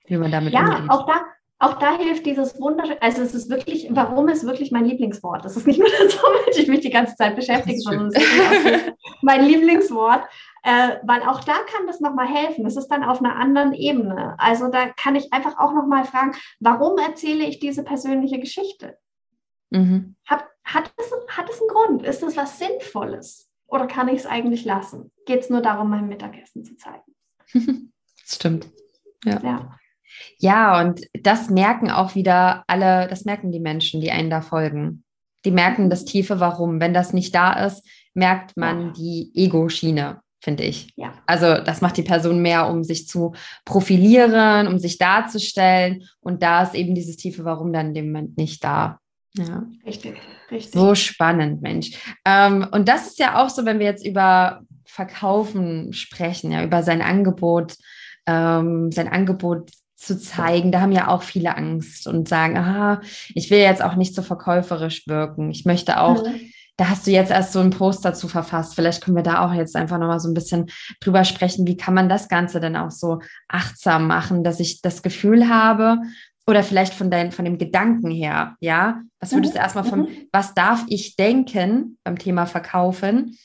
[0.06, 0.86] wie man damit ja, umgeht.
[0.86, 1.20] Ja, auch da,
[1.58, 5.44] auch da hilft dieses wunderschöne, also es ist wirklich, warum ist wirklich mein Lieblingswort?
[5.44, 8.92] Das ist nicht nur das, womit ich mich die ganze Zeit beschäftige, sondern es ist
[9.22, 10.22] mein Lieblingswort,
[10.66, 12.64] äh, weil auch da kann das nochmal helfen.
[12.64, 14.34] Das ist dann auf einer anderen Ebene.
[14.38, 18.98] Also da kann ich einfach auch nochmal fragen, warum erzähle ich diese persönliche Geschichte?
[19.70, 20.16] Mhm.
[20.26, 22.02] Hat, hat, es, hat es einen Grund?
[22.02, 23.48] Ist es was Sinnvolles?
[23.68, 25.12] Oder kann ich es eigentlich lassen?
[25.24, 27.14] Geht es nur darum, mein Mittagessen zu zeigen?
[28.24, 28.68] Stimmt.
[29.24, 29.40] Ja.
[29.40, 29.78] ja.
[30.38, 35.04] Ja, und das merken auch wieder alle, das merken die Menschen, die einen da folgen.
[35.44, 36.80] Die merken das tiefe Warum.
[36.80, 38.92] Wenn das nicht da ist, merkt man ja.
[38.92, 40.92] die Ego-Schiene, finde ich.
[40.96, 41.12] Ja.
[41.26, 46.04] Also das macht die Person mehr, um sich zu profilieren, um sich darzustellen.
[46.20, 49.00] Und da ist eben dieses tiefe Warum dann in dem Moment nicht da.
[49.34, 49.64] Ja.
[49.84, 50.16] Richtig,
[50.50, 50.72] richtig.
[50.72, 51.90] So spannend, Mensch.
[52.24, 56.82] Ähm, und das ist ja auch so, wenn wir jetzt über Verkaufen sprechen, ja, über
[56.82, 57.74] sein Angebot,
[58.26, 60.72] ähm, sein Angebot zu zeigen.
[60.72, 63.00] Da haben ja auch viele Angst und sagen, aha,
[63.34, 65.50] ich will jetzt auch nicht so verkäuferisch wirken.
[65.50, 66.52] Ich möchte auch, mhm.
[66.76, 68.74] Da hast du jetzt erst so einen Post dazu verfasst.
[68.74, 70.66] Vielleicht können wir da auch jetzt einfach nochmal so ein bisschen
[71.00, 71.66] drüber sprechen.
[71.66, 75.98] Wie kann man das Ganze denn auch so achtsam machen, dass ich das Gefühl habe,
[76.46, 79.02] oder vielleicht von dein, von dem Gedanken her, ja?
[79.20, 79.58] Was würdest mhm.
[79.58, 80.28] du erstmal von, mhm.
[80.32, 83.36] was darf ich denken beim Thema Verkaufen?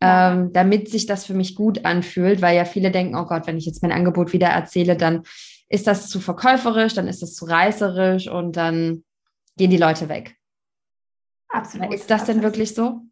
[0.00, 3.56] Ähm, damit sich das für mich gut anfühlt, weil ja viele denken, oh Gott, wenn
[3.56, 5.22] ich jetzt mein Angebot wieder erzähle, dann
[5.68, 9.04] ist das zu verkäuferisch, dann ist das zu reißerisch und dann
[9.56, 10.36] gehen die Leute weg.
[11.52, 11.92] Absolut.
[11.92, 13.02] Ist das denn wirklich so?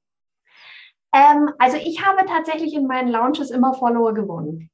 [1.12, 4.69] Ähm, also ich habe tatsächlich in meinen Launches immer Follower gewonnen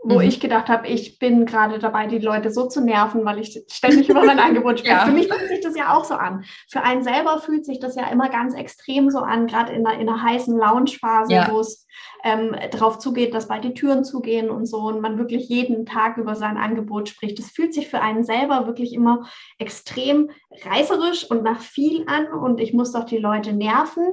[0.00, 0.20] wo mhm.
[0.20, 4.08] ich gedacht habe, ich bin gerade dabei, die Leute so zu nerven, weil ich ständig
[4.08, 4.94] über mein Angebot spreche.
[4.94, 5.04] ja.
[5.04, 6.44] Für mich fühlt sich das ja auch so an.
[6.70, 10.00] Für einen selber fühlt sich das ja immer ganz extrem so an, gerade in einer,
[10.00, 11.48] in einer heißen Lounge-Phase, ja.
[11.50, 11.86] wo es
[12.24, 16.16] ähm, darauf zugeht, dass bald die Türen zugehen und so und man wirklich jeden Tag
[16.16, 17.38] über sein Angebot spricht.
[17.38, 20.30] Das fühlt sich für einen selber wirklich immer extrem
[20.64, 24.04] reißerisch und nach viel an und ich muss doch die Leute nerven.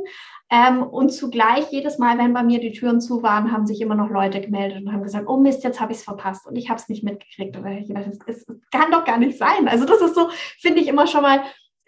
[0.55, 3.95] Ähm, und zugleich, jedes Mal, wenn bei mir die Türen zu waren, haben sich immer
[3.95, 6.69] noch Leute gemeldet und haben gesagt, oh Mist, jetzt habe ich es verpasst und ich
[6.69, 7.57] habe es nicht mitgekriegt.
[7.57, 9.67] Und ich gedacht, es kann doch gar nicht sein.
[9.67, 10.29] Also das ist so,
[10.61, 11.41] finde ich immer schon mal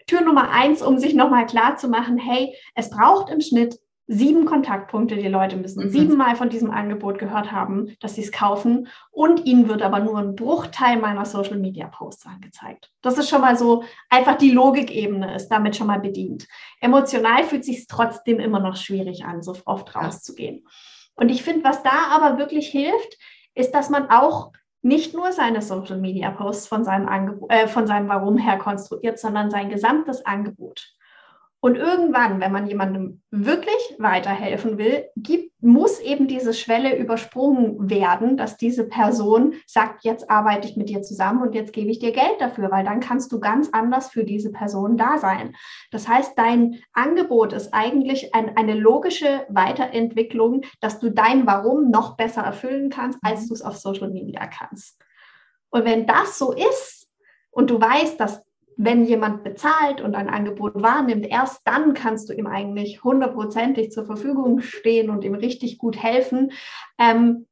[0.06, 3.78] Tür Nummer eins, um sich nochmal klar zu machen, hey, es braucht im Schnitt
[4.08, 5.16] sieben Kontaktpunkte.
[5.16, 5.90] Die Leute müssen mhm.
[5.90, 8.88] siebenmal von diesem Angebot gehört haben, dass sie es kaufen.
[9.10, 12.90] Und ihnen wird aber nur ein Bruchteil meiner Social Media Posts angezeigt.
[13.02, 16.48] Das ist schon mal so einfach die Logikebene ist damit schon mal bedient.
[16.80, 20.66] Emotional fühlt sich trotzdem immer noch schwierig an, so oft rauszugehen.
[21.14, 23.18] Und ich finde, was da aber wirklich hilft,
[23.54, 27.86] ist, dass man auch nicht nur seine Social Media Posts von seinem, Angebot, äh, von
[27.86, 30.94] seinem Warum her konstruiert, sondern sein gesamtes Angebot.
[31.60, 38.36] Und irgendwann, wenn man jemandem wirklich weiterhelfen will, gibt, muss eben diese Schwelle übersprungen werden,
[38.36, 42.12] dass diese Person sagt, jetzt arbeite ich mit dir zusammen und jetzt gebe ich dir
[42.12, 45.56] Geld dafür, weil dann kannst du ganz anders für diese Person da sein.
[45.90, 52.16] Das heißt, dein Angebot ist eigentlich ein, eine logische Weiterentwicklung, dass du dein Warum noch
[52.16, 53.48] besser erfüllen kannst, als mhm.
[53.48, 54.96] du es auf Social Media kannst.
[55.70, 57.08] Und wenn das so ist
[57.50, 58.47] und du weißt, dass
[58.78, 64.06] wenn jemand bezahlt und ein Angebot wahrnimmt, erst dann kannst du ihm eigentlich hundertprozentig zur
[64.06, 66.52] Verfügung stehen und ihm richtig gut helfen.
[66.96, 67.46] Ähm,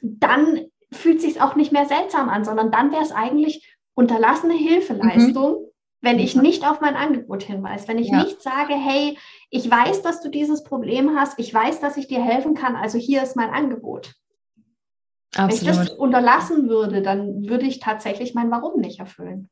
[0.00, 5.52] dann fühlt sich auch nicht mehr seltsam an, sondern dann wäre es eigentlich unterlassene Hilfeleistung,
[5.52, 5.66] mhm.
[6.00, 8.22] wenn ich nicht auf mein Angebot hinweise, wenn ich ja.
[8.22, 9.18] nicht sage, hey,
[9.50, 12.96] ich weiß, dass du dieses Problem hast, ich weiß, dass ich dir helfen kann, also
[12.96, 14.14] hier ist mein Angebot.
[15.36, 15.62] Absolut.
[15.62, 19.50] Wenn ich das unterlassen würde, dann würde ich tatsächlich mein Warum nicht erfüllen.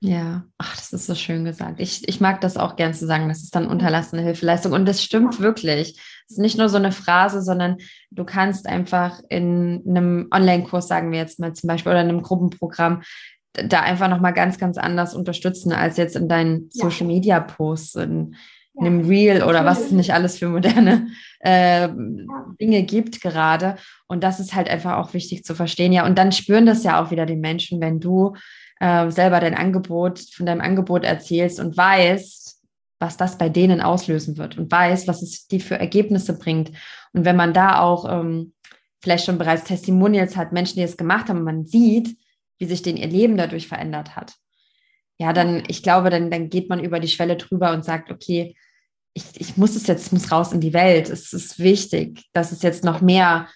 [0.00, 1.80] Ja, ach, das ist so schön gesagt.
[1.80, 4.72] Ich, ich mag das auch gern zu sagen, das ist dann unterlassene Hilfeleistung.
[4.72, 5.98] Und das stimmt wirklich.
[6.26, 7.78] Es ist nicht nur so eine Phrase, sondern
[8.10, 12.22] du kannst einfach in einem Online-Kurs, sagen wir jetzt mal zum Beispiel, oder in einem
[12.22, 13.02] Gruppenprogramm,
[13.54, 16.84] da einfach nochmal ganz, ganz anders unterstützen, als jetzt in deinen ja.
[16.84, 18.36] Social Media Posts, in,
[18.74, 18.86] ja.
[18.86, 21.08] einem Reel oder was es nicht alles für moderne
[21.40, 21.88] äh,
[22.60, 23.76] Dinge gibt gerade.
[24.06, 25.92] Und das ist halt einfach auch wichtig zu verstehen.
[25.92, 28.34] Ja, und dann spüren das ja auch wieder die Menschen, wenn du
[28.80, 32.60] äh, selber dein Angebot, von deinem Angebot erzählst und weißt,
[32.98, 36.72] was das bei denen auslösen wird und weißt, was es dir für Ergebnisse bringt.
[37.12, 38.54] Und wenn man da auch ähm,
[39.02, 42.16] vielleicht schon bereits Testimonials hat, Menschen, die es gemacht haben, man sieht,
[42.58, 44.34] wie sich denen ihr Leben dadurch verändert hat.
[45.18, 48.54] Ja, dann, ich glaube, dann, dann geht man über die Schwelle drüber und sagt, okay,
[49.14, 51.08] ich, ich muss es jetzt, muss raus in die Welt.
[51.08, 53.48] Es ist wichtig, dass es jetzt noch mehr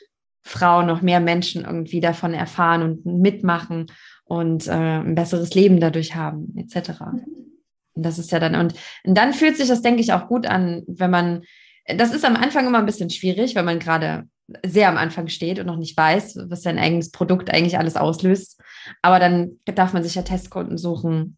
[0.42, 3.86] Frauen, noch mehr Menschen irgendwie davon erfahren und mitmachen
[4.30, 7.00] und äh, ein besseres Leben dadurch haben, etc.
[7.94, 10.46] Und das ist ja dann, und, und dann fühlt sich das, denke ich, auch gut
[10.46, 11.42] an, wenn man,
[11.88, 14.28] das ist am Anfang immer ein bisschen schwierig, wenn man gerade
[14.64, 18.60] sehr am Anfang steht und noch nicht weiß, was sein eigenes Produkt eigentlich alles auslöst.
[19.02, 21.36] Aber dann darf man sich ja Testkunden suchen.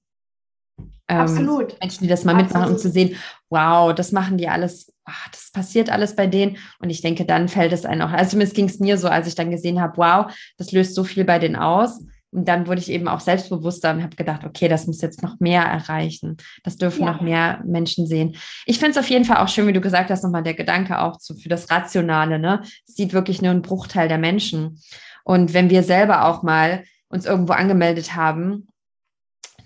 [1.09, 1.81] Ähm, Absolut.
[1.81, 2.53] Menschen, die das mal Absolut.
[2.53, 3.17] mitmachen, um zu sehen,
[3.49, 6.59] wow, das machen die alles, wow, das passiert alles bei denen.
[6.79, 8.13] Und ich denke, dann fällt es einem auch.
[8.13, 11.05] Also zumindest ging es mir so, als ich dann gesehen habe, wow, das löst so
[11.05, 11.99] viel bei denen aus.
[12.33, 15.39] Und dann wurde ich eben auch selbstbewusster und habe gedacht, okay, das muss jetzt noch
[15.39, 16.39] mehr erreichen.
[16.65, 17.13] Das dürfen ja.
[17.13, 18.37] noch mehr Menschen sehen.
[18.65, 21.01] Ich finde es auf jeden Fall auch schön, wie du gesagt hast, nochmal der Gedanke
[21.01, 22.39] auch zu, für das Rationale.
[22.39, 22.63] Ne?
[22.89, 24.81] Es sieht wirklich nur ein Bruchteil der Menschen.
[25.25, 28.69] Und wenn wir selber auch mal uns irgendwo angemeldet haben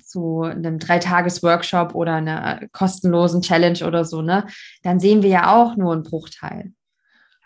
[0.04, 4.46] zu einem Dreitages-Workshop oder einer kostenlosen Challenge oder so, ne,
[4.82, 6.72] dann sehen wir ja auch nur einen Bruchteil.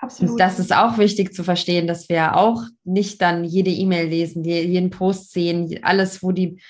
[0.01, 0.33] Absolut.
[0.33, 4.45] Und das ist auch wichtig zu verstehen, dass wir auch nicht dann jede E-Mail lesen,
[4.45, 6.61] jeden Post sehen, alles, wo die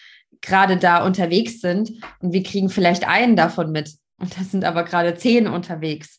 [0.41, 1.93] gerade da unterwegs sind.
[2.21, 3.95] Und wir kriegen vielleicht einen davon mit.
[4.19, 6.19] Und das sind aber gerade zehn unterwegs.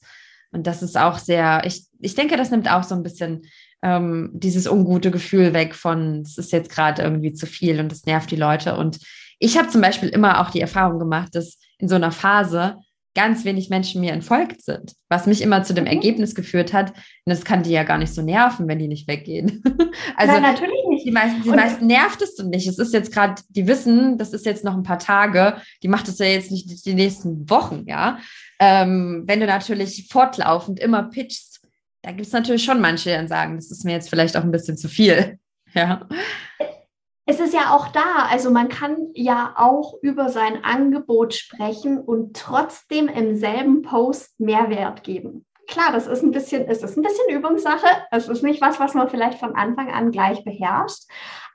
[0.52, 3.44] Und das ist auch sehr, ich, ich denke, das nimmt auch so ein bisschen
[3.82, 8.06] ähm, dieses ungute Gefühl weg von, es ist jetzt gerade irgendwie zu viel und es
[8.06, 8.78] nervt die Leute.
[8.78, 9.00] Und
[9.40, 12.78] ich habe zum Beispiel immer auch die Erfahrung gemacht, dass in so einer Phase
[13.14, 15.92] ganz wenig Menschen mir entfolgt sind, was mich immer zu dem mhm.
[15.92, 19.08] Ergebnis geführt hat, und das kann die ja gar nicht so nerven, wenn die nicht
[19.08, 19.62] weggehen.
[20.16, 21.06] also Nein, natürlich nicht.
[21.06, 22.68] Die meisten, die meisten nervt es nicht.
[22.68, 26.08] Es ist jetzt gerade, die wissen, das ist jetzt noch ein paar Tage, die macht
[26.08, 28.20] es ja jetzt nicht die nächsten Wochen, ja.
[28.60, 31.62] Ähm, wenn du natürlich fortlaufend immer pitchst,
[32.04, 34.44] da gibt es natürlich schon manche, die dann sagen, das ist mir jetzt vielleicht auch
[34.44, 35.38] ein bisschen zu viel.
[35.74, 36.06] Ja
[37.26, 38.28] es ist ja auch da.
[38.30, 45.04] Also man kann ja auch über sein Angebot sprechen und trotzdem im selben Post Mehrwert
[45.04, 45.46] geben.
[45.68, 47.88] Klar, das ist ein bisschen, es ist ein bisschen Übungssache.
[48.12, 51.04] Es ist nicht was, was man vielleicht von Anfang an gleich beherrscht.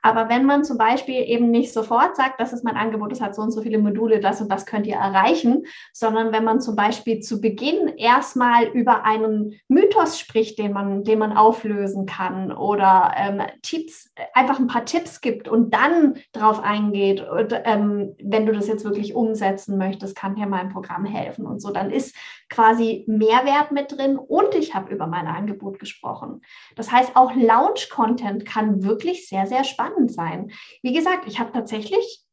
[0.01, 3.35] Aber wenn man zum Beispiel eben nicht sofort sagt, das ist mein Angebot, es hat
[3.35, 6.75] so und so viele Module, das und das könnt ihr erreichen, sondern wenn man zum
[6.75, 13.13] Beispiel zu Beginn erstmal über einen Mythos spricht, den man, den man auflösen kann oder
[13.17, 18.53] ähm, Tipps, einfach ein paar Tipps gibt und dann drauf eingeht, und, ähm, wenn du
[18.53, 22.15] das jetzt wirklich umsetzen möchtest, kann dir mein Programm helfen und so, dann ist
[22.49, 26.41] quasi Mehrwert mit drin und ich habe über mein Angebot gesprochen.
[26.75, 30.51] Das heißt, auch Launch-Content kann wirklich sehr, sehr spannend sein.
[30.81, 32.23] Wie gesagt, ich habe tatsächlich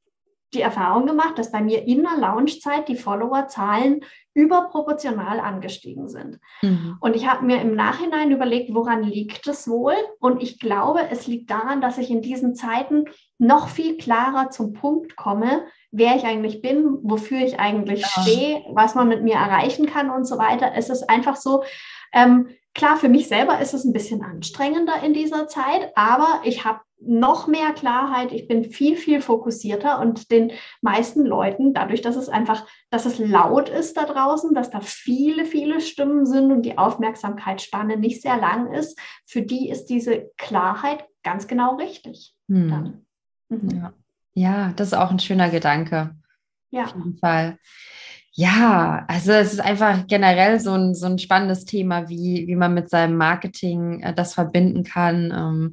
[0.54, 4.00] die Erfahrung gemacht, dass bei mir in der Launchzeit die Followerzahlen
[4.34, 6.40] überproportional angestiegen sind.
[6.62, 6.96] Mhm.
[7.00, 9.94] Und ich habe mir im Nachhinein überlegt, woran liegt es wohl?
[10.18, 13.04] Und ich glaube, es liegt daran, dass ich in diesen Zeiten
[13.38, 18.22] noch viel klarer zum Punkt komme, wer ich eigentlich bin, wofür ich eigentlich ja.
[18.22, 20.72] stehe, was man mit mir erreichen kann und so weiter.
[20.74, 21.62] Es ist einfach so,
[22.12, 26.64] ähm, klar, für mich selber ist es ein bisschen anstrengender in dieser Zeit, aber ich
[26.64, 32.16] habe noch mehr Klarheit, ich bin viel, viel fokussierter und den meisten Leuten, dadurch, dass
[32.16, 36.62] es einfach, dass es laut ist da draußen, dass da viele, viele Stimmen sind und
[36.62, 42.34] die Aufmerksamkeitsspanne nicht sehr lang ist, für die ist diese Klarheit ganz genau richtig.
[42.48, 43.04] Hm.
[43.48, 43.70] Mhm.
[43.70, 43.92] Ja.
[44.36, 46.16] Ja, das ist auch ein schöner Gedanke.
[46.70, 46.84] Ja.
[46.84, 47.58] Auf jeden Fall.
[48.36, 52.74] Ja, also es ist einfach generell so ein, so ein spannendes Thema, wie, wie man
[52.74, 55.32] mit seinem Marketing äh, das verbinden kann.
[55.32, 55.72] Ähm,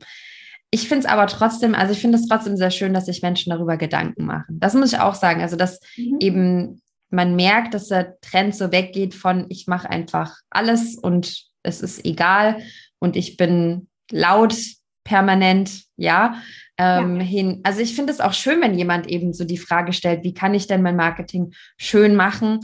[0.69, 3.49] ich finde es aber trotzdem, also ich finde es trotzdem sehr schön, dass sich Menschen
[3.49, 4.59] darüber Gedanken machen.
[4.59, 5.41] Das muss ich auch sagen.
[5.41, 6.17] Also, dass mhm.
[6.19, 11.81] eben man merkt, dass der Trend so weggeht von ich mache einfach alles und es
[11.81, 12.61] ist egal
[12.99, 14.55] und ich bin laut
[15.03, 16.35] permanent, ja,
[16.77, 17.23] ähm, ja.
[17.23, 17.61] hin.
[17.63, 20.53] Also ich finde es auch schön, wenn jemand eben so die Frage stellt, wie kann
[20.53, 22.59] ich denn mein Marketing schön machen,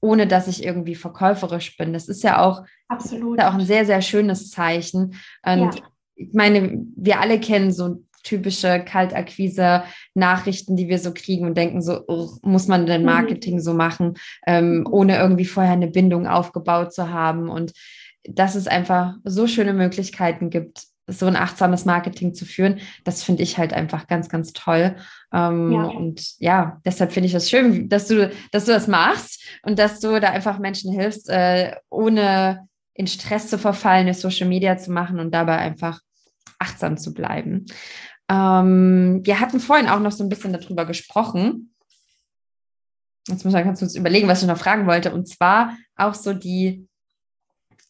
[0.00, 1.92] ohne dass ich irgendwie verkäuferisch bin.
[1.92, 3.38] Das ist ja auch, Absolut.
[3.38, 5.16] Ja auch ein sehr, sehr schönes Zeichen.
[5.44, 5.82] Und ja.
[6.14, 12.02] ich meine, wir alle kennen so typische Kaltakquise-Nachrichten, die wir so kriegen und denken so,
[12.08, 13.06] oh, muss man denn mhm.
[13.06, 13.60] Marketing mhm.
[13.60, 14.14] so machen,
[14.46, 14.86] ähm, mhm.
[14.90, 17.48] ohne irgendwie vorher eine Bindung aufgebaut zu haben.
[17.48, 17.72] Und
[18.28, 23.42] dass es einfach so schöne Möglichkeiten gibt, so ein achtsames Marketing zu führen, das finde
[23.42, 24.96] ich halt einfach ganz, ganz toll.
[25.32, 25.84] Ähm, ja.
[25.84, 29.78] Und ja, deshalb finde ich es das schön, dass du, dass du das machst und
[29.78, 34.90] dass du da einfach Menschen hilfst, äh, ohne in Stress zu verfallen, Social Media zu
[34.90, 36.00] machen und dabei einfach
[36.58, 37.66] achtsam zu bleiben.
[38.28, 41.74] Ähm, wir hatten vorhin auch noch so ein bisschen darüber gesprochen.
[43.28, 45.12] Jetzt muss man ganz kurz überlegen, was ich noch fragen wollte.
[45.12, 46.86] Und zwar auch so die,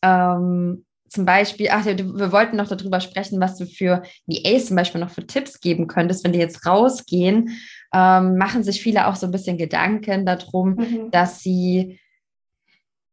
[0.03, 5.01] ähm, zum Beispiel, ach, wir wollten noch darüber sprechen, was du für VAs zum Beispiel
[5.01, 7.59] noch für Tipps geben könntest, wenn die jetzt rausgehen,
[7.93, 11.11] ähm, machen sich viele auch so ein bisschen Gedanken darum, mhm.
[11.11, 11.99] dass sie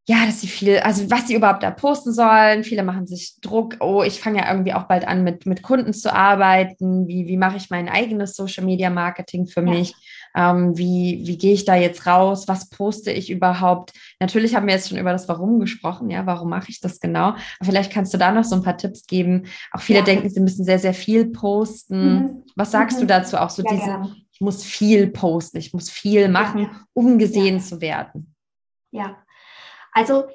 [0.05, 2.65] ja, dass sie viel, also was sie überhaupt da posten sollen.
[2.65, 5.93] Viele machen sich Druck, oh, ich fange ja irgendwie auch bald an, mit, mit Kunden
[5.93, 7.07] zu arbeiten.
[7.07, 9.69] Wie, wie mache ich mein eigenes Social Media Marketing für ja.
[9.69, 9.93] mich?
[10.35, 12.47] Ähm, wie, wie gehe ich da jetzt raus?
[12.47, 13.93] Was poste ich überhaupt?
[14.19, 17.29] Natürlich haben wir jetzt schon über das Warum gesprochen, ja, warum mache ich das genau?
[17.29, 19.45] Aber vielleicht kannst du da noch so ein paar Tipps geben.
[19.71, 20.05] Auch viele ja.
[20.05, 22.13] denken, sie müssen sehr, sehr viel posten.
[22.13, 22.43] Mhm.
[22.55, 23.01] Was sagst mhm.
[23.01, 23.37] du dazu?
[23.37, 24.15] Auch so ja, diese, gerne.
[24.31, 28.33] ich muss viel posten, ich muss viel machen, um gesehen zu werden.
[28.91, 29.17] Ja,
[29.91, 30.25] also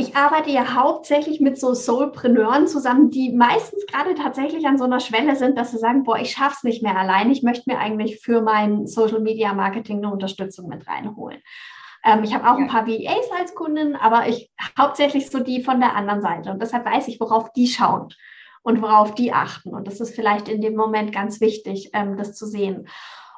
[0.00, 5.00] ich arbeite ja hauptsächlich mit so Soulpreneuren zusammen, die meistens gerade tatsächlich an so einer
[5.00, 7.32] Schwelle sind, dass sie sagen, boah, ich schaff's nicht mehr allein.
[7.32, 11.42] Ich möchte mir eigentlich für mein Social Media Marketing eine Unterstützung mit reinholen.
[12.04, 15.80] Ähm, ich habe auch ein paar VAs als Kunden, aber ich hauptsächlich so die von
[15.80, 18.14] der anderen Seite und deshalb weiß ich, worauf die schauen.
[18.62, 19.70] und worauf die achten.
[19.70, 22.88] Und das ist vielleicht in dem Moment ganz wichtig, ähm, das zu sehen.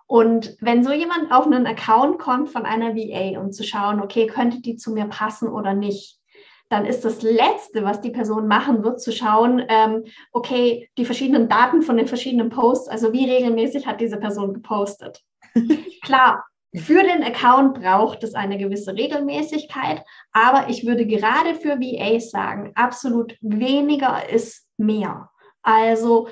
[0.06, 4.26] Und wenn so jemand auf einen Account kommt von einer VA, um zu schauen, okay,
[4.26, 6.19] könnte die zu mir passen oder nicht,
[6.70, 11.48] dann ist das Letzte, was die Person machen wird, zu schauen, ähm, okay, die verschiedenen
[11.48, 15.20] Daten von den verschiedenen Posts, also wie regelmäßig hat diese Person gepostet.
[16.02, 22.30] Klar, für den Account braucht es eine gewisse Regelmäßigkeit, aber ich würde gerade für VAs
[22.30, 25.28] sagen, absolut weniger ist mehr.
[25.62, 26.28] Also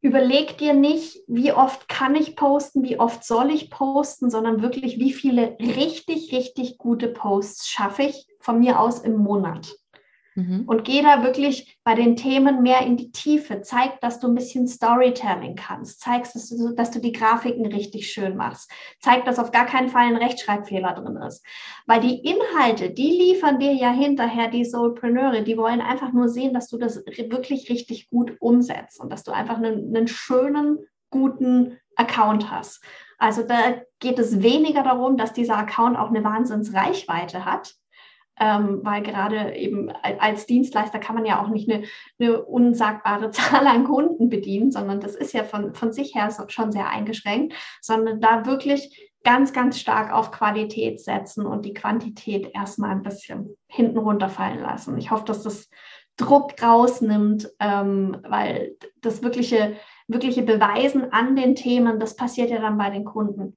[0.00, 4.98] überleg dir nicht, wie oft kann ich posten, wie oft soll ich posten, sondern wirklich,
[4.98, 9.74] wie viele richtig, richtig gute Posts schaffe ich von mir aus im Monat.
[10.36, 10.64] Mhm.
[10.66, 13.62] Und geh da wirklich bei den Themen mehr in die Tiefe.
[13.62, 16.00] Zeig, dass du ein bisschen Storytelling kannst.
[16.00, 18.70] Zeig, dass du, dass du die Grafiken richtig schön machst.
[19.00, 21.44] Zeig, dass auf gar keinen Fall ein Rechtschreibfehler drin ist.
[21.86, 25.42] Weil die Inhalte, die liefern dir ja hinterher die Soulpreneure.
[25.42, 29.30] Die wollen einfach nur sehen, dass du das wirklich richtig gut umsetzt und dass du
[29.30, 30.78] einfach einen, einen schönen,
[31.10, 32.82] guten Account hast.
[33.18, 33.56] Also da
[34.00, 37.76] geht es weniger darum, dass dieser Account auch eine Wahnsinnsreichweite hat,
[38.38, 41.84] ähm, weil gerade eben als Dienstleister kann man ja auch nicht eine,
[42.18, 46.72] eine, unsagbare Zahl an Kunden bedienen, sondern das ist ja von, von sich her schon
[46.72, 52.90] sehr eingeschränkt, sondern da wirklich ganz, ganz stark auf Qualität setzen und die Quantität erstmal
[52.90, 54.98] ein bisschen hinten runterfallen lassen.
[54.98, 55.70] Ich hoffe, dass das
[56.16, 62.78] Druck rausnimmt, ähm, weil das wirkliche, wirkliche Beweisen an den Themen, das passiert ja dann
[62.78, 63.56] bei den Kunden.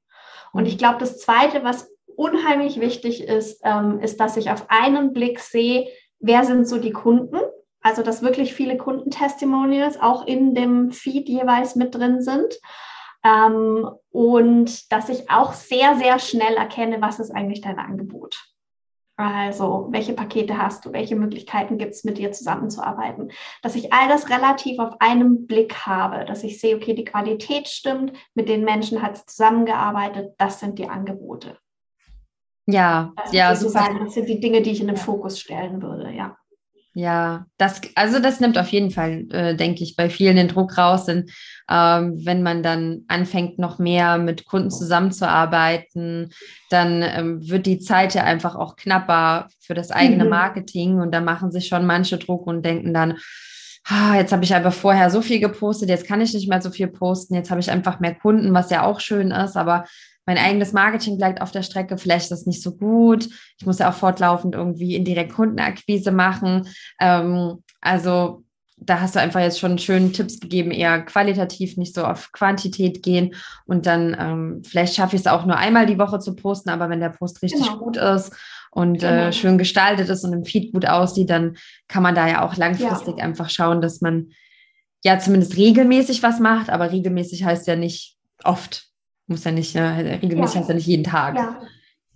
[0.53, 5.13] Und ich glaube, das Zweite, was unheimlich wichtig ist, ähm, ist, dass ich auf einen
[5.13, 5.87] Blick sehe,
[6.19, 7.37] wer sind so die Kunden.
[7.81, 12.59] Also, dass wirklich viele Kundentestimonials auch in dem Feed jeweils mit drin sind.
[13.23, 18.43] Ähm, und dass ich auch sehr, sehr schnell erkenne, was ist eigentlich dein Angebot.
[19.15, 20.93] Also, welche Pakete hast du?
[20.93, 23.31] Welche Möglichkeiten gibt es, mit dir zusammenzuarbeiten?
[23.61, 27.67] Dass ich all das relativ auf einen Blick habe, dass ich sehe, okay, die Qualität
[27.67, 31.57] stimmt, mit den Menschen hat es zusammengearbeitet, das sind die Angebote.
[32.67, 36.11] Ja, das ja, sozusagen, das sind die Dinge, die ich in den Fokus stellen würde,
[36.13, 36.37] ja.
[36.93, 40.79] Ja, das, also das nimmt auf jeden Fall, äh, denke ich, bei vielen den Druck
[40.79, 41.27] raus, denn
[41.69, 46.33] ähm, wenn man dann anfängt, noch mehr mit Kunden zusammenzuarbeiten,
[46.71, 50.31] dann ähm, wird die Zeit ja einfach auch knapper für das eigene mhm.
[50.31, 53.19] Marketing und da machen sich schon manche Druck und denken dann,
[54.15, 56.87] jetzt habe ich aber vorher so viel gepostet, jetzt kann ich nicht mehr so viel
[56.87, 59.85] posten, jetzt habe ich einfach mehr Kunden, was ja auch schön ist, aber
[60.25, 63.29] mein eigenes Marketing bleibt auf der Strecke, vielleicht ist das nicht so gut.
[63.57, 66.67] Ich muss ja auch fortlaufend irgendwie indirekt Kundenakquise machen.
[66.99, 68.43] Ähm, also
[68.75, 73.01] da hast du einfach jetzt schon schöne Tipps gegeben, eher qualitativ, nicht so auf Quantität
[73.03, 73.35] gehen.
[73.65, 76.89] Und dann ähm, vielleicht schaffe ich es auch nur einmal die Woche zu posten, aber
[76.89, 77.79] wenn der Post richtig genau.
[77.79, 78.33] gut ist
[78.71, 79.27] und äh, genau.
[79.27, 82.55] äh, schön gestaltet ist und im Feed gut aussieht, dann kann man da ja auch
[82.55, 83.23] langfristig ja.
[83.23, 84.31] einfach schauen, dass man
[85.03, 88.85] ja zumindest regelmäßig was macht, aber regelmäßig heißt ja nicht oft.
[89.27, 90.59] Muss ja nicht, ja, regelmäßig ja.
[90.61, 91.35] heißt ja nicht jeden Tag.
[91.35, 91.61] Ja.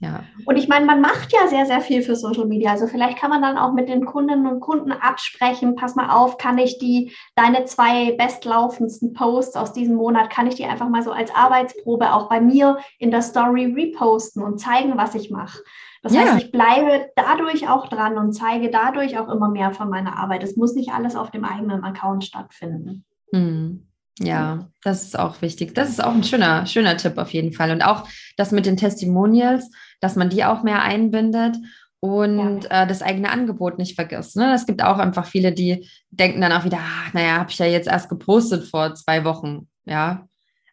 [0.02, 0.24] Ja.
[0.46, 2.72] Und ich meine, man macht ja sehr, sehr viel für Social Media.
[2.72, 6.40] Also vielleicht kann man dann auch mit den Kundinnen und Kunden absprechen, pass mal auf,
[6.40, 11.04] kann ich die, deine zwei bestlaufendsten Posts aus diesem Monat, kann ich die einfach mal
[11.04, 15.60] so als Arbeitsprobe auch bei mir in der Story reposten und zeigen, was ich mache.
[16.02, 16.22] Das ja.
[16.22, 20.44] heißt, ich bleibe dadurch auch dran und zeige dadurch auch immer mehr von meiner Arbeit.
[20.44, 23.06] Es muss nicht alles auf dem eigenen Account stattfinden.
[23.32, 23.88] Hm.
[24.20, 25.74] Ja, das ist auch wichtig.
[25.74, 27.72] Das ist auch ein schöner, schöner Tipp auf jeden Fall.
[27.72, 31.58] Und auch das mit den Testimonials, dass man die auch mehr einbindet
[32.00, 32.84] und ja.
[32.84, 34.36] äh, das eigene Angebot nicht vergisst.
[34.36, 34.54] Ne?
[34.54, 37.68] Es gibt auch einfach viele, die denken dann auch wieder, ach, naja, habe ich ja
[37.68, 39.68] jetzt erst gepostet vor zwei Wochen.
[39.86, 40.28] Ja,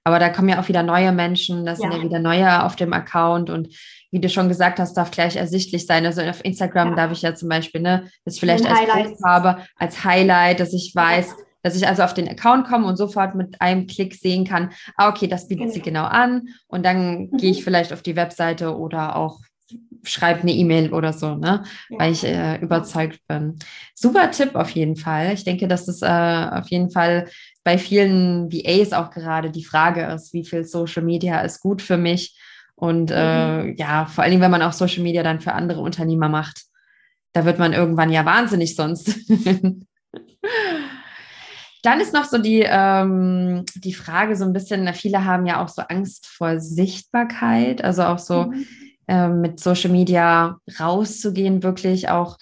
[0.09, 1.91] aber da kommen ja auch wieder neue Menschen, das ja.
[1.91, 3.69] sind ja wieder neue auf dem Account und
[4.11, 6.07] wie du schon gesagt hast, darf gleich ersichtlich sein.
[6.07, 6.95] Also auf Instagram ja.
[6.97, 11.27] darf ich ja zum Beispiel, ne, das vielleicht als habe, als Highlight, dass ich weiß,
[11.27, 14.71] ja dass ich also auf den Account komme und sofort mit einem Klick sehen kann,
[14.97, 15.75] ah, okay, das bietet genau.
[15.75, 17.37] sie genau an und dann mhm.
[17.37, 19.41] gehe ich vielleicht auf die Webseite oder auch
[20.03, 21.65] schreibe eine E-Mail oder so, ne?
[21.91, 21.99] Ja.
[21.99, 23.59] weil ich äh, überzeugt bin.
[23.95, 25.35] Super Tipp auf jeden Fall.
[25.35, 27.29] Ich denke, dass es äh, auf jeden Fall
[27.65, 31.99] bei vielen VAs auch gerade die Frage ist, wie viel Social Media ist gut für
[31.99, 32.39] mich
[32.79, 33.77] und äh, mhm.
[33.77, 36.63] ja, vor allen Dingen, wenn man auch Social Media dann für andere Unternehmer macht,
[37.33, 39.17] da wird man irgendwann ja wahnsinnig sonst.
[41.83, 45.69] Dann ist noch so die, ähm, die Frage so ein bisschen, viele haben ja auch
[45.69, 48.67] so Angst vor Sichtbarkeit, also auch so mhm.
[49.07, 52.37] ähm, mit Social Media rauszugehen, wirklich auch.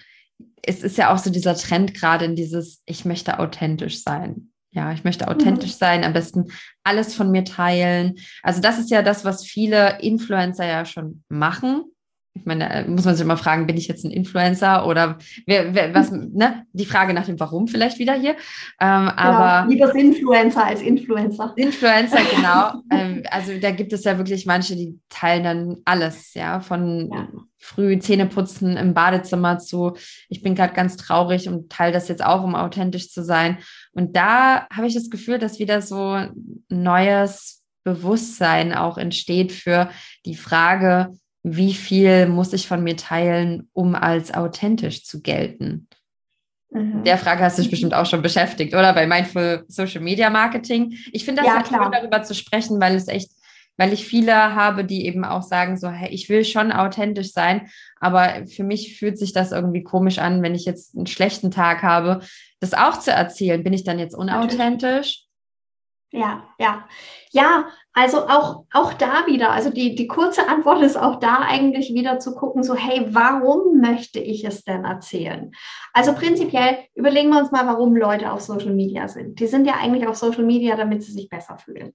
[0.62, 4.50] Es ist ja auch so dieser Trend gerade in dieses, ich möchte authentisch sein.
[4.76, 5.78] Ja, ich möchte authentisch mhm.
[5.78, 6.48] sein, am besten
[6.84, 8.16] alles von mir teilen.
[8.42, 11.84] Also das ist ja das, was viele Influencer ja schon machen.
[12.34, 15.16] ich meine, äh, muss man sich immer fragen, bin ich jetzt ein Influencer oder
[15.46, 16.66] wer, wer, was, ne?
[16.74, 18.32] Die Frage nach dem Warum vielleicht wieder hier.
[18.78, 21.54] Ähm, genau, aber lieber Influencer als Influencer.
[21.56, 22.82] Influencer, genau.
[22.92, 27.28] ähm, also da gibt es ja wirklich manche, die teilen dann alles, ja, von ja.
[27.56, 29.94] früh Zähneputzen im Badezimmer zu,
[30.28, 33.56] ich bin gerade ganz traurig und teile das jetzt auch, um authentisch zu sein.
[33.96, 36.20] Und da habe ich das Gefühl, dass wieder so
[36.68, 39.88] neues Bewusstsein auch entsteht für
[40.26, 45.88] die Frage, wie viel muss ich von mir teilen, um als authentisch zu gelten?
[46.70, 47.04] Mhm.
[47.04, 48.92] Der Frage hast du dich bestimmt auch schon beschäftigt, oder?
[48.92, 50.94] Bei Mindful Social Media Marketing.
[51.12, 51.90] Ich finde das ja, klar.
[51.90, 53.30] darüber zu sprechen, weil es echt,
[53.76, 57.68] weil ich viele habe, die eben auch sagen, so, hey, ich will schon authentisch sein,
[58.00, 61.82] aber für mich fühlt sich das irgendwie komisch an, wenn ich jetzt einen schlechten Tag
[61.82, 62.20] habe,
[62.60, 63.62] das auch zu erzählen.
[63.62, 65.26] Bin ich dann jetzt unauthentisch?
[66.12, 66.88] Ja, ja.
[67.32, 71.92] Ja, also auch, auch da wieder, also die, die kurze Antwort ist auch da eigentlich
[71.92, 75.52] wieder zu gucken, so, hey, warum möchte ich es denn erzählen?
[75.92, 79.40] Also prinzipiell überlegen wir uns mal, warum Leute auf Social Media sind.
[79.40, 81.92] Die sind ja eigentlich auf Social Media, damit sie sich besser fühlen.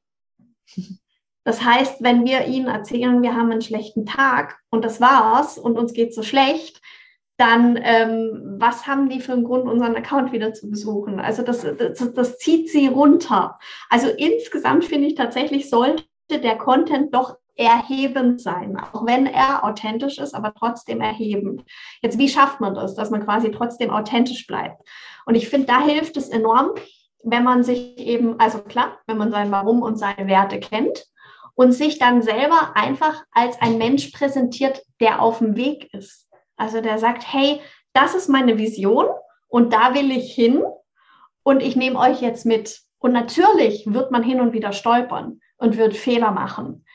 [1.43, 5.77] Das heißt, wenn wir ihnen erzählen, wir haben einen schlechten Tag und das war's und
[5.77, 6.81] uns geht so schlecht,
[7.37, 11.19] dann ähm, was haben die für einen Grund, unseren Account wieder zu besuchen?
[11.19, 13.57] Also das, das, das zieht sie runter.
[13.89, 20.19] Also insgesamt finde ich tatsächlich, sollte der Content doch erhebend sein, auch wenn er authentisch
[20.19, 21.63] ist, aber trotzdem erhebend.
[22.01, 24.81] Jetzt, wie schafft man das, dass man quasi trotzdem authentisch bleibt?
[25.25, 26.71] Und ich finde, da hilft es enorm,
[27.23, 31.05] wenn man sich eben, also klar, wenn man sein Warum und seine Werte kennt
[31.55, 36.27] und sich dann selber einfach als ein Mensch präsentiert, der auf dem Weg ist.
[36.55, 37.59] Also der sagt, hey,
[37.93, 39.07] das ist meine Vision
[39.47, 40.63] und da will ich hin
[41.43, 42.81] und ich nehme euch jetzt mit.
[42.99, 46.85] Und natürlich wird man hin und wieder stolpern und wird Fehler machen.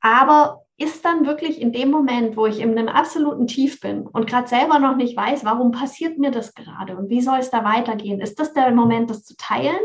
[0.00, 4.28] Aber ist dann wirklich in dem Moment, wo ich in einem absoluten Tief bin und
[4.28, 7.64] gerade selber noch nicht weiß, warum passiert mir das gerade und wie soll es da
[7.64, 9.80] weitergehen, ist das der Moment, das zu teilen?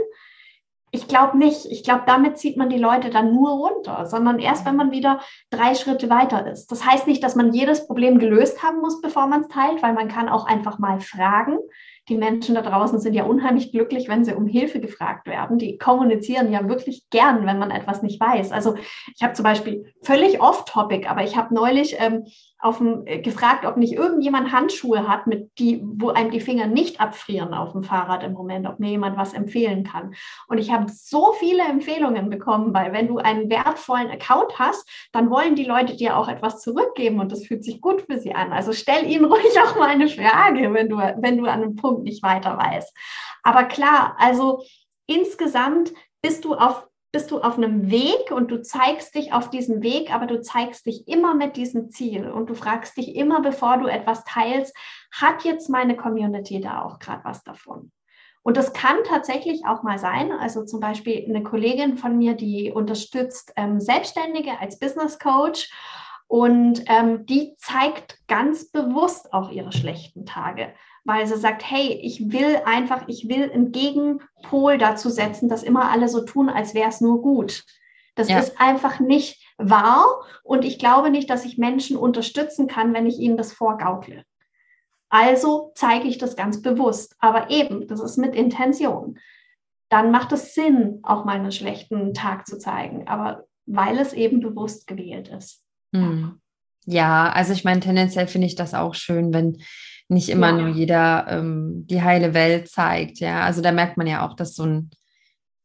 [0.95, 1.65] Ich glaube nicht.
[1.71, 5.21] Ich glaube, damit zieht man die Leute dann nur runter, sondern erst, wenn man wieder
[5.49, 6.67] drei Schritte weiter ist.
[6.71, 9.93] Das heißt nicht, dass man jedes Problem gelöst haben muss, bevor man es teilt, weil
[9.93, 11.57] man kann auch einfach mal fragen.
[12.09, 15.57] Die Menschen da draußen sind ja unheimlich glücklich, wenn sie um Hilfe gefragt werden.
[15.57, 18.51] Die kommunizieren ja wirklich gern, wenn man etwas nicht weiß.
[18.51, 18.75] Also
[19.15, 22.25] ich habe zum Beispiel völlig off-topic, aber ich habe neulich ähm,
[22.63, 26.65] auf dem, äh, gefragt, ob nicht irgendjemand Handschuhe hat, mit die, wo einem die Finger
[26.65, 30.15] nicht abfrieren auf dem Fahrrad im Moment, ob mir jemand was empfehlen kann.
[30.47, 35.29] Und ich habe so viele Empfehlungen bekommen, weil wenn du einen wertvollen Account hast, dann
[35.29, 38.53] wollen die Leute dir auch etwas zurückgeben und das fühlt sich gut für sie an.
[38.53, 42.03] Also stell ihnen ruhig auch mal eine Frage, wenn du, wenn du an einem Punkt
[42.03, 42.95] nicht weiter weißt.
[43.43, 44.63] Aber klar, also
[45.05, 49.83] insgesamt bist du auf bist du auf einem Weg und du zeigst dich auf diesem
[49.83, 53.77] Weg, aber du zeigst dich immer mit diesem Ziel und du fragst dich immer, bevor
[53.77, 54.75] du etwas teilst,
[55.11, 57.91] hat jetzt meine Community da auch gerade was davon?
[58.41, 60.31] Und das kann tatsächlich auch mal sein.
[60.31, 65.71] Also zum Beispiel eine Kollegin von mir, die unterstützt ähm, Selbstständige als Business Coach
[66.27, 70.73] und ähm, die zeigt ganz bewusst auch ihre schlechten Tage
[71.05, 75.91] weil sie sagt, hey, ich will einfach, ich will einen Gegenpol dazu setzen, dass immer
[75.91, 77.65] alle so tun, als wäre es nur gut.
[78.15, 78.39] Das ja.
[78.39, 80.05] ist einfach nicht wahr
[80.43, 84.23] und ich glaube nicht, dass ich Menschen unterstützen kann, wenn ich ihnen das vorgaukle.
[85.09, 89.19] Also zeige ich das ganz bewusst, aber eben, das ist mit Intention.
[89.89, 94.39] Dann macht es Sinn, auch mal einen schlechten Tag zu zeigen, aber weil es eben
[94.39, 95.63] bewusst gewählt ist.
[95.93, 96.39] Hm.
[96.85, 99.61] Ja, also ich meine, tendenziell finde ich das auch schön, wenn
[100.13, 100.53] nicht immer ja.
[100.53, 103.19] nur jeder ähm, die heile Welt zeigt.
[103.19, 104.91] Ja, also da merkt man ja auch, dass so ein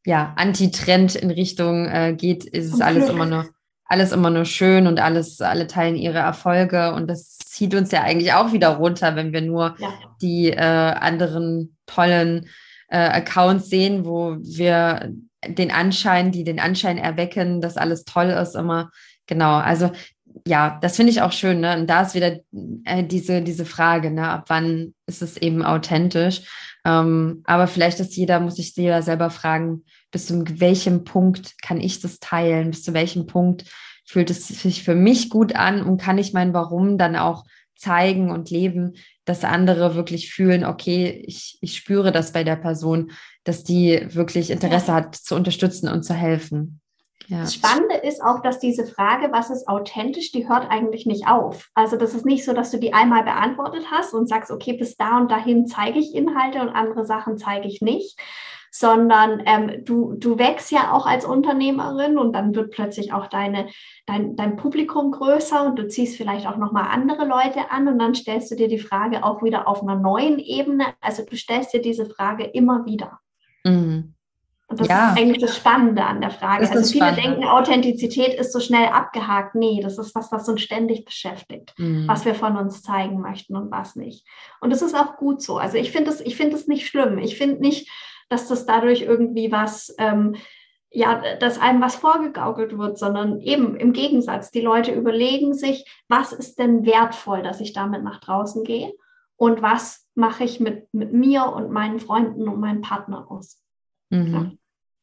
[0.05, 3.47] ja, Antitrend in Richtung äh, geht, ist es alles immer nur
[3.89, 8.03] alles immer nur schön und alles, alle teilen ihre Erfolge und das zieht uns ja
[8.03, 9.95] eigentlich auch wieder runter, wenn wir nur ja.
[10.21, 12.49] die äh, anderen tollen
[12.89, 15.11] äh, Accounts sehen, wo wir
[15.47, 18.91] den Anschein, die den Anschein erwecken, dass alles toll ist, immer.
[19.27, 19.91] Genau, also
[20.47, 21.61] ja, das finde ich auch schön.
[21.61, 21.79] Ne?
[21.79, 22.41] Und da ist wieder
[22.85, 24.29] äh, diese, diese Frage, ne?
[24.29, 26.43] ab wann ist es eben authentisch?
[26.85, 31.81] Ähm, aber vielleicht ist jeder, muss sich jeder selber fragen, bis zu welchem Punkt kann
[31.81, 32.71] ich das teilen?
[32.71, 33.65] Bis zu welchem Punkt
[34.05, 37.45] fühlt es sich für mich gut an und kann ich mein Warum dann auch
[37.77, 43.13] zeigen und leben, dass andere wirklich fühlen, okay, ich, ich spüre das bei der Person,
[43.45, 46.81] dass die wirklich Interesse hat zu unterstützen und zu helfen.
[47.27, 47.41] Ja.
[47.41, 51.69] Das Spannende ist auch, dass diese Frage, was ist authentisch, die hört eigentlich nicht auf.
[51.75, 54.97] Also das ist nicht so, dass du die einmal beantwortet hast und sagst, okay, bis
[54.97, 58.19] da und dahin zeige ich Inhalte und andere Sachen zeige ich nicht,
[58.71, 63.69] sondern ähm, du, du wächst ja auch als Unternehmerin und dann wird plötzlich auch deine,
[64.07, 68.15] dein, dein Publikum größer und du ziehst vielleicht auch nochmal andere Leute an und dann
[68.15, 70.87] stellst du dir die Frage auch wieder auf einer neuen Ebene.
[71.01, 73.21] Also du stellst dir diese Frage immer wieder.
[73.65, 74.15] Mhm.
[74.69, 75.13] Und das ja.
[75.13, 76.69] ist eigentlich das Spannende an der Frage.
[76.69, 77.25] Also viele spannend.
[77.25, 79.55] denken, Authentizität ist so schnell abgehakt.
[79.55, 82.07] Nee, das ist was, was uns ständig beschäftigt, mhm.
[82.07, 84.27] was wir von uns zeigen möchten und was nicht.
[84.61, 85.57] Und das ist auch gut so.
[85.57, 86.39] Also ich finde es ich
[86.69, 87.17] nicht schlimm.
[87.17, 87.91] Ich finde nicht,
[88.29, 90.37] dass das dadurch irgendwie was, ähm,
[90.91, 94.51] ja, dass einem was vorgegaukelt wird, sondern eben im Gegensatz.
[94.51, 98.93] Die Leute überlegen sich, was ist denn wertvoll, dass ich damit nach draußen gehe
[99.37, 103.63] und was mache ich mit, mit mir und meinen Freunden und meinem Partner aus.
[104.11, 104.59] Mhm.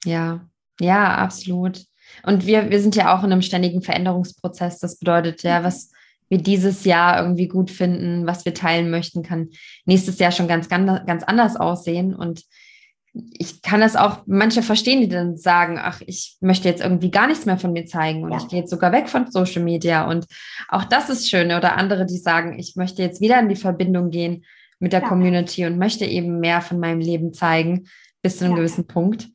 [0.06, 0.48] Ja.
[0.80, 1.84] ja, absolut.
[2.24, 4.80] Und wir, wir sind ja auch in einem ständigen Veränderungsprozess.
[4.80, 5.64] Das bedeutet ja, mhm.
[5.64, 5.92] was
[6.30, 9.50] wir dieses Jahr irgendwie gut finden, was wir teilen möchten, kann
[9.86, 12.16] nächstes Jahr schon ganz, ganz, ganz anders aussehen.
[12.16, 12.44] Und
[13.14, 17.28] ich kann das auch, manche verstehen, die dann sagen, ach, ich möchte jetzt irgendwie gar
[17.28, 18.38] nichts mehr von mir zeigen und ja.
[18.38, 20.10] ich gehe jetzt sogar weg von Social Media.
[20.10, 20.26] Und
[20.68, 21.48] auch das ist schön.
[21.48, 24.46] Oder andere, die sagen, ich möchte jetzt wieder in die Verbindung gehen
[24.80, 25.08] mit der ja.
[25.08, 27.88] Community und möchte eben mehr von meinem Leben zeigen
[28.26, 28.58] bis zu einem ja.
[28.58, 29.28] gewissen Punkt.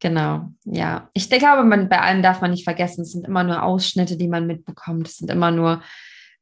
[0.00, 1.10] Genau, ja.
[1.12, 4.26] Ich glaube, man, bei allem darf man nicht vergessen, es sind immer nur Ausschnitte, die
[4.26, 5.06] man mitbekommt.
[5.06, 5.82] Es sind immer nur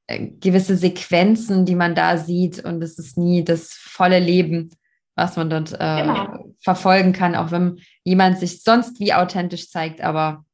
[0.06, 4.70] äh, gewisse Sequenzen, die man da sieht und es ist nie das volle Leben,
[5.16, 6.54] was man dort äh, genau.
[6.60, 10.00] verfolgen kann, auch wenn jemand sich sonst wie authentisch zeigt.
[10.00, 10.44] Aber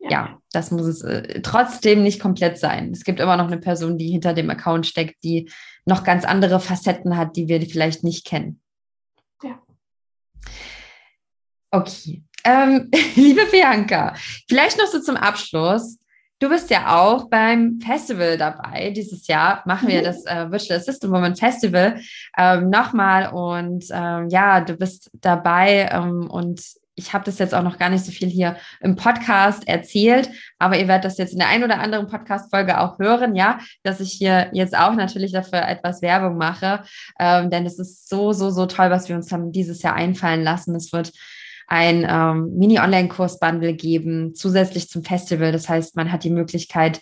[0.00, 2.90] ja, ja das muss es äh, trotzdem nicht komplett sein.
[2.90, 5.52] Es gibt immer noch eine Person, die hinter dem Account steckt, die
[5.86, 8.60] noch ganz andere Facetten hat, die wir vielleicht nicht kennen.
[11.70, 12.22] Okay.
[12.44, 14.14] Ähm, liebe Bianca,
[14.48, 15.98] vielleicht noch so zum Abschluss.
[16.40, 18.90] Du bist ja auch beim Festival dabei.
[18.90, 20.04] Dieses Jahr machen wir mhm.
[20.04, 22.00] das äh, Virtual Assistant Woman Festival
[22.36, 23.32] ähm, nochmal.
[23.32, 26.62] Und ähm, ja, du bist dabei ähm, und
[26.98, 30.78] ich habe das jetzt auch noch gar nicht so viel hier im Podcast erzählt, aber
[30.78, 34.12] ihr werdet das jetzt in der einen oder anderen Podcast-Folge auch hören, ja, dass ich
[34.12, 36.82] hier jetzt auch natürlich dafür etwas Werbung mache,
[37.18, 40.42] ähm, denn es ist so, so, so toll, was wir uns haben dieses Jahr einfallen
[40.42, 40.74] lassen.
[40.74, 41.12] Es wird
[41.68, 45.52] ein ähm, Mini-Online-Kurs-Bundle geben, zusätzlich zum Festival.
[45.52, 47.00] Das heißt, man hat die Möglichkeit,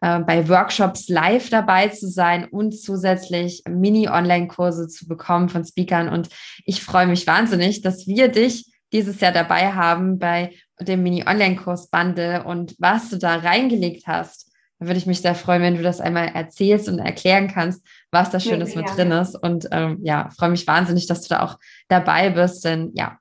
[0.00, 6.08] äh, bei Workshops live dabei zu sein und zusätzlich Mini-Online-Kurse zu bekommen von Speakern.
[6.08, 6.28] Und
[6.64, 12.74] ich freue mich wahnsinnig, dass wir dich dieses Jahr dabei haben bei dem Mini-Online-Kurs-Bundle und
[12.78, 14.52] was du da reingelegt hast.
[14.78, 18.30] Da würde ich mich sehr freuen, wenn du das einmal erzählst und erklären kannst, was
[18.30, 19.34] da Schönes ja, mit drin ist.
[19.34, 21.58] Und ähm, ja, freue mich wahnsinnig, dass du da auch
[21.88, 23.18] dabei bist, denn ja.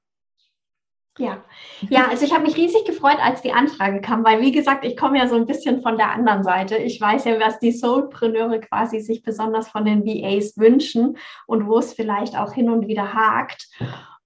[1.19, 1.43] Ja,
[1.89, 4.95] ja, also ich habe mich riesig gefreut, als die Anfrage kam, weil wie gesagt, ich
[4.95, 6.77] komme ja so ein bisschen von der anderen Seite.
[6.77, 11.79] Ich weiß ja, was die Soulpreneure quasi sich besonders von den VAs wünschen und wo
[11.79, 13.67] es vielleicht auch hin und wieder hakt.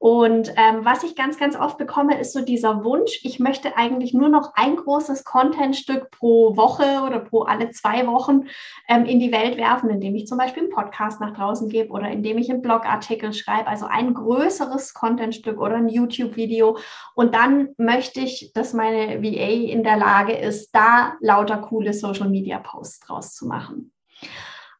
[0.01, 4.15] Und ähm, was ich ganz, ganz oft bekomme, ist so dieser Wunsch, ich möchte eigentlich
[4.15, 8.45] nur noch ein großes Contentstück pro Woche oder pro alle zwei Wochen
[8.89, 12.09] ähm, in die Welt werfen, indem ich zum Beispiel einen Podcast nach draußen gebe oder
[12.09, 16.79] indem ich einen Blogartikel schreibe, also ein größeres Contentstück oder ein YouTube-Video.
[17.13, 23.01] Und dann möchte ich, dass meine VA in der Lage ist, da lauter coole Social-Media-Posts
[23.01, 23.93] draus zu machen.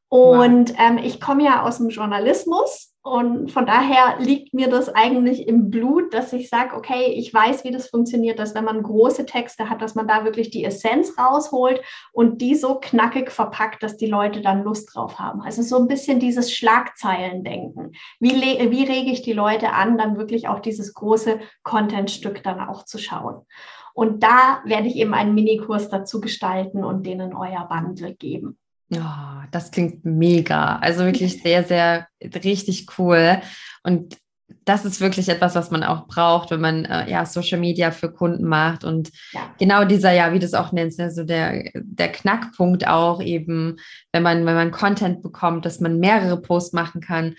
[0.10, 5.48] Und ähm, ich komme ja aus dem Journalismus und von daher liegt mir das eigentlich
[5.48, 9.26] im Blut, dass ich sage, okay, ich weiß, wie das funktioniert, dass wenn man große
[9.26, 11.82] Texte hat, dass man da wirklich die Essenz rausholt
[12.12, 15.42] und die so knackig verpackt, dass die Leute dann Lust drauf haben.
[15.42, 17.94] Also so ein bisschen dieses Schlagzeilendenken.
[18.20, 22.86] Wie, wie rege ich die Leute an, dann wirklich auch dieses große Contentstück dann auch
[22.86, 23.48] zu schauen?
[23.96, 28.60] Und da werde ich eben einen Minikurs dazu gestalten und denen euer Bundle geben.
[28.94, 30.78] Oh, das klingt mega.
[30.78, 33.42] Also wirklich sehr, sehr richtig cool.
[33.84, 34.18] Und
[34.66, 38.12] das ist wirklich etwas, was man auch braucht, wenn man äh, ja Social Media für
[38.12, 38.84] Kunden macht.
[38.84, 39.54] Und ja.
[39.58, 43.78] genau dieser, ja, wie du es auch nennst, also der, der Knackpunkt auch eben,
[44.12, 47.36] wenn man, wenn man Content bekommt, dass man mehrere Posts machen kann.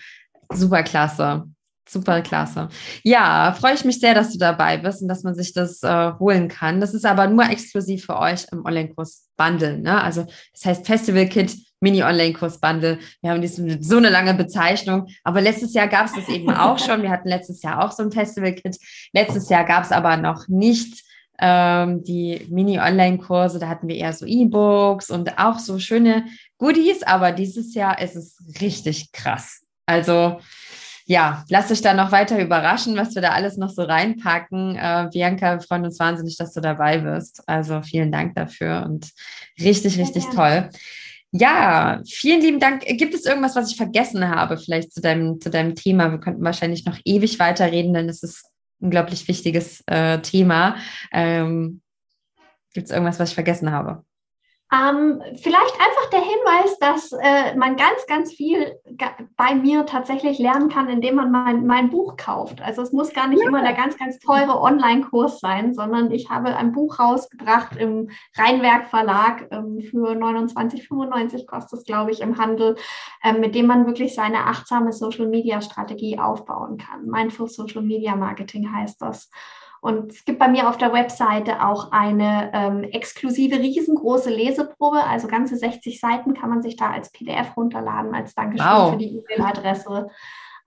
[0.51, 1.45] Super klasse.
[1.87, 2.69] Super klasse.
[3.03, 6.13] Ja, freue ich mich sehr, dass du dabei bist und dass man sich das äh,
[6.17, 6.79] holen kann.
[6.79, 9.79] Das ist aber nur exklusiv für euch im Online-Kurs Bundle.
[9.79, 10.01] Ne?
[10.01, 12.99] Also das heißt Festival Kit Mini-Online-Kurs Bundle.
[13.21, 15.07] Wir haben diese, so eine lange Bezeichnung.
[15.23, 17.01] Aber letztes Jahr gab es das eben auch schon.
[17.03, 18.77] Wir hatten letztes Jahr auch so ein Festival Kit.
[19.11, 21.03] Letztes Jahr gab es aber noch nicht
[21.39, 23.59] ähm, die Mini-Online-Kurse.
[23.59, 26.25] Da hatten wir eher so E-Books und auch so schöne
[26.57, 27.03] Goodies.
[27.03, 29.61] Aber dieses Jahr ist es richtig krass.
[29.85, 30.39] Also
[31.05, 34.75] ja, lass dich da noch weiter überraschen, was wir da alles noch so reinpacken.
[34.75, 37.43] Äh, Bianca, wir freuen uns wahnsinnig, dass du dabei bist.
[37.47, 39.11] Also vielen Dank dafür und
[39.59, 40.69] richtig, richtig toll.
[41.31, 42.83] Ja, vielen lieben Dank.
[42.85, 46.11] Gibt es irgendwas, was ich vergessen habe, vielleicht zu deinem, zu deinem Thema?
[46.11, 48.45] Wir könnten wahrscheinlich noch ewig weiterreden, denn es ist
[48.79, 50.77] unglaublich wichtiges äh, Thema.
[51.11, 51.81] Ähm,
[52.73, 54.03] Gibt es irgendwas, was ich vergessen habe?
[54.73, 58.79] Ähm, vielleicht einfach der Hinweis, dass äh, man ganz, ganz viel
[59.37, 62.59] bei mir tatsächlich lernen kann, indem man mein, mein Buch kauft.
[62.61, 63.47] Also es muss gar nicht ja.
[63.47, 68.87] immer der ganz, ganz teure Online-Kurs sein, sondern ich habe ein Buch rausgebracht im Rheinwerk
[68.87, 72.75] Verlag ähm, für 29,95 kostet es, glaube ich, im Handel,
[73.23, 77.05] ähm, mit dem man wirklich seine achtsame Social-Media-Strategie aufbauen kann.
[77.05, 79.29] Mindful Social Media Marketing heißt das.
[79.83, 85.03] Und es gibt bei mir auf der Webseite auch eine ähm, exklusive, riesengroße Leseprobe.
[85.03, 88.91] Also ganze 60 Seiten kann man sich da als PDF runterladen, als Dankeschön wow.
[88.91, 90.07] für die E-Mail-Adresse.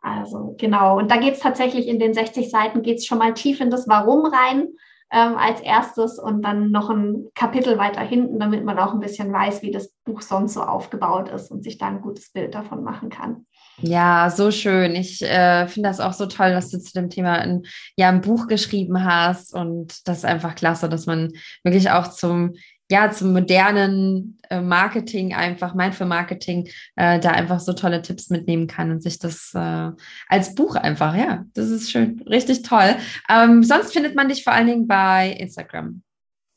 [0.02, 0.98] Also genau.
[0.98, 3.70] Und da geht es tatsächlich in den 60 Seiten, geht es schon mal tief in
[3.70, 4.68] das Warum rein
[5.10, 9.32] ähm, als erstes und dann noch ein Kapitel weiter hinten, damit man auch ein bisschen
[9.32, 12.84] weiß, wie das Buch sonst so aufgebaut ist und sich da ein gutes Bild davon
[12.84, 13.46] machen kann.
[13.80, 14.94] Ja, so schön.
[14.94, 17.62] Ich äh, finde das auch so toll, dass du zu dem Thema ein,
[17.96, 19.54] ja, ein Buch geschrieben hast.
[19.54, 22.54] Und das ist einfach klasse, dass man wirklich auch zum,
[22.90, 28.66] ja, zum modernen äh, Marketing, einfach Mindful Marketing, äh, da einfach so tolle Tipps mitnehmen
[28.66, 29.90] kann und sich das äh,
[30.28, 32.96] als Buch einfach, ja, das ist schön, richtig toll.
[33.28, 36.02] Ähm, sonst findet man dich vor allen Dingen bei Instagram.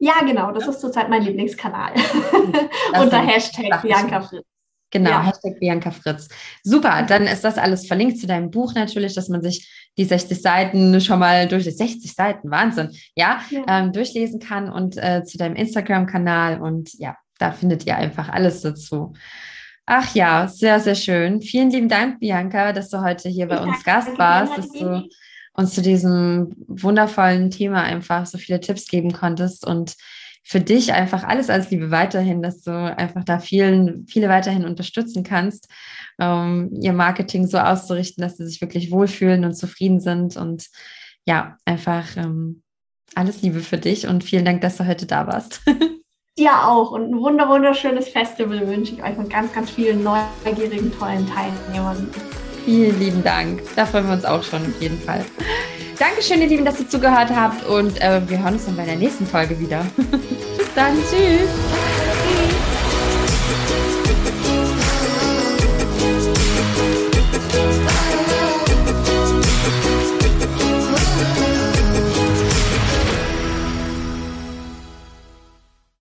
[0.02, 1.94] Ja, genau, das ist zurzeit mein Lieblingskanal.
[2.98, 4.46] Unter Hashtag Bianca Fritz.
[4.92, 5.26] Genau, ja.
[5.26, 6.28] Hashtag Bianca Fritz.
[6.64, 10.42] Super, dann ist das alles verlinkt zu deinem Buch natürlich, dass man sich die 60
[10.42, 13.64] Seiten schon mal durch die 60 Seiten, Wahnsinn, ja, ja.
[13.68, 18.62] Ähm, durchlesen kann und äh, zu deinem Instagram-Kanal und ja, da findet ihr einfach alles
[18.62, 19.14] dazu.
[19.86, 21.42] Ach ja, sehr, sehr schön.
[21.42, 25.10] Vielen lieben Dank, Bianca, dass du heute hier bei uns Gast warst, dass du
[25.54, 29.96] uns zu diesem wundervollen Thema einfach so viele Tipps geben konntest und
[30.50, 35.22] für dich einfach alles als Liebe weiterhin, dass du einfach da vielen, viele weiterhin unterstützen
[35.22, 35.68] kannst,
[36.20, 40.70] ähm, ihr Marketing so auszurichten, dass sie sich wirklich wohlfühlen und zufrieden sind und
[41.28, 42.64] ja, einfach ähm,
[43.14, 45.62] alles Liebe für dich und vielen Dank, dass du heute da warst.
[46.40, 50.92] Dir auch und ein wunder wunderschönes Festival wünsche ich euch mit ganz, ganz vielen neugierigen,
[50.98, 52.10] tollen Teilnehmern.
[52.70, 53.64] Vielen lieben Dank.
[53.76, 55.26] Da freuen wir uns auch schon auf jeden Fall.
[55.98, 58.96] Dankeschön, ihr Lieben, dass ihr zugehört habt und äh, wir hören uns dann bei der
[58.96, 59.84] nächsten Folge wieder.
[59.98, 60.94] Bis dann.
[61.10, 62.09] Tschüss.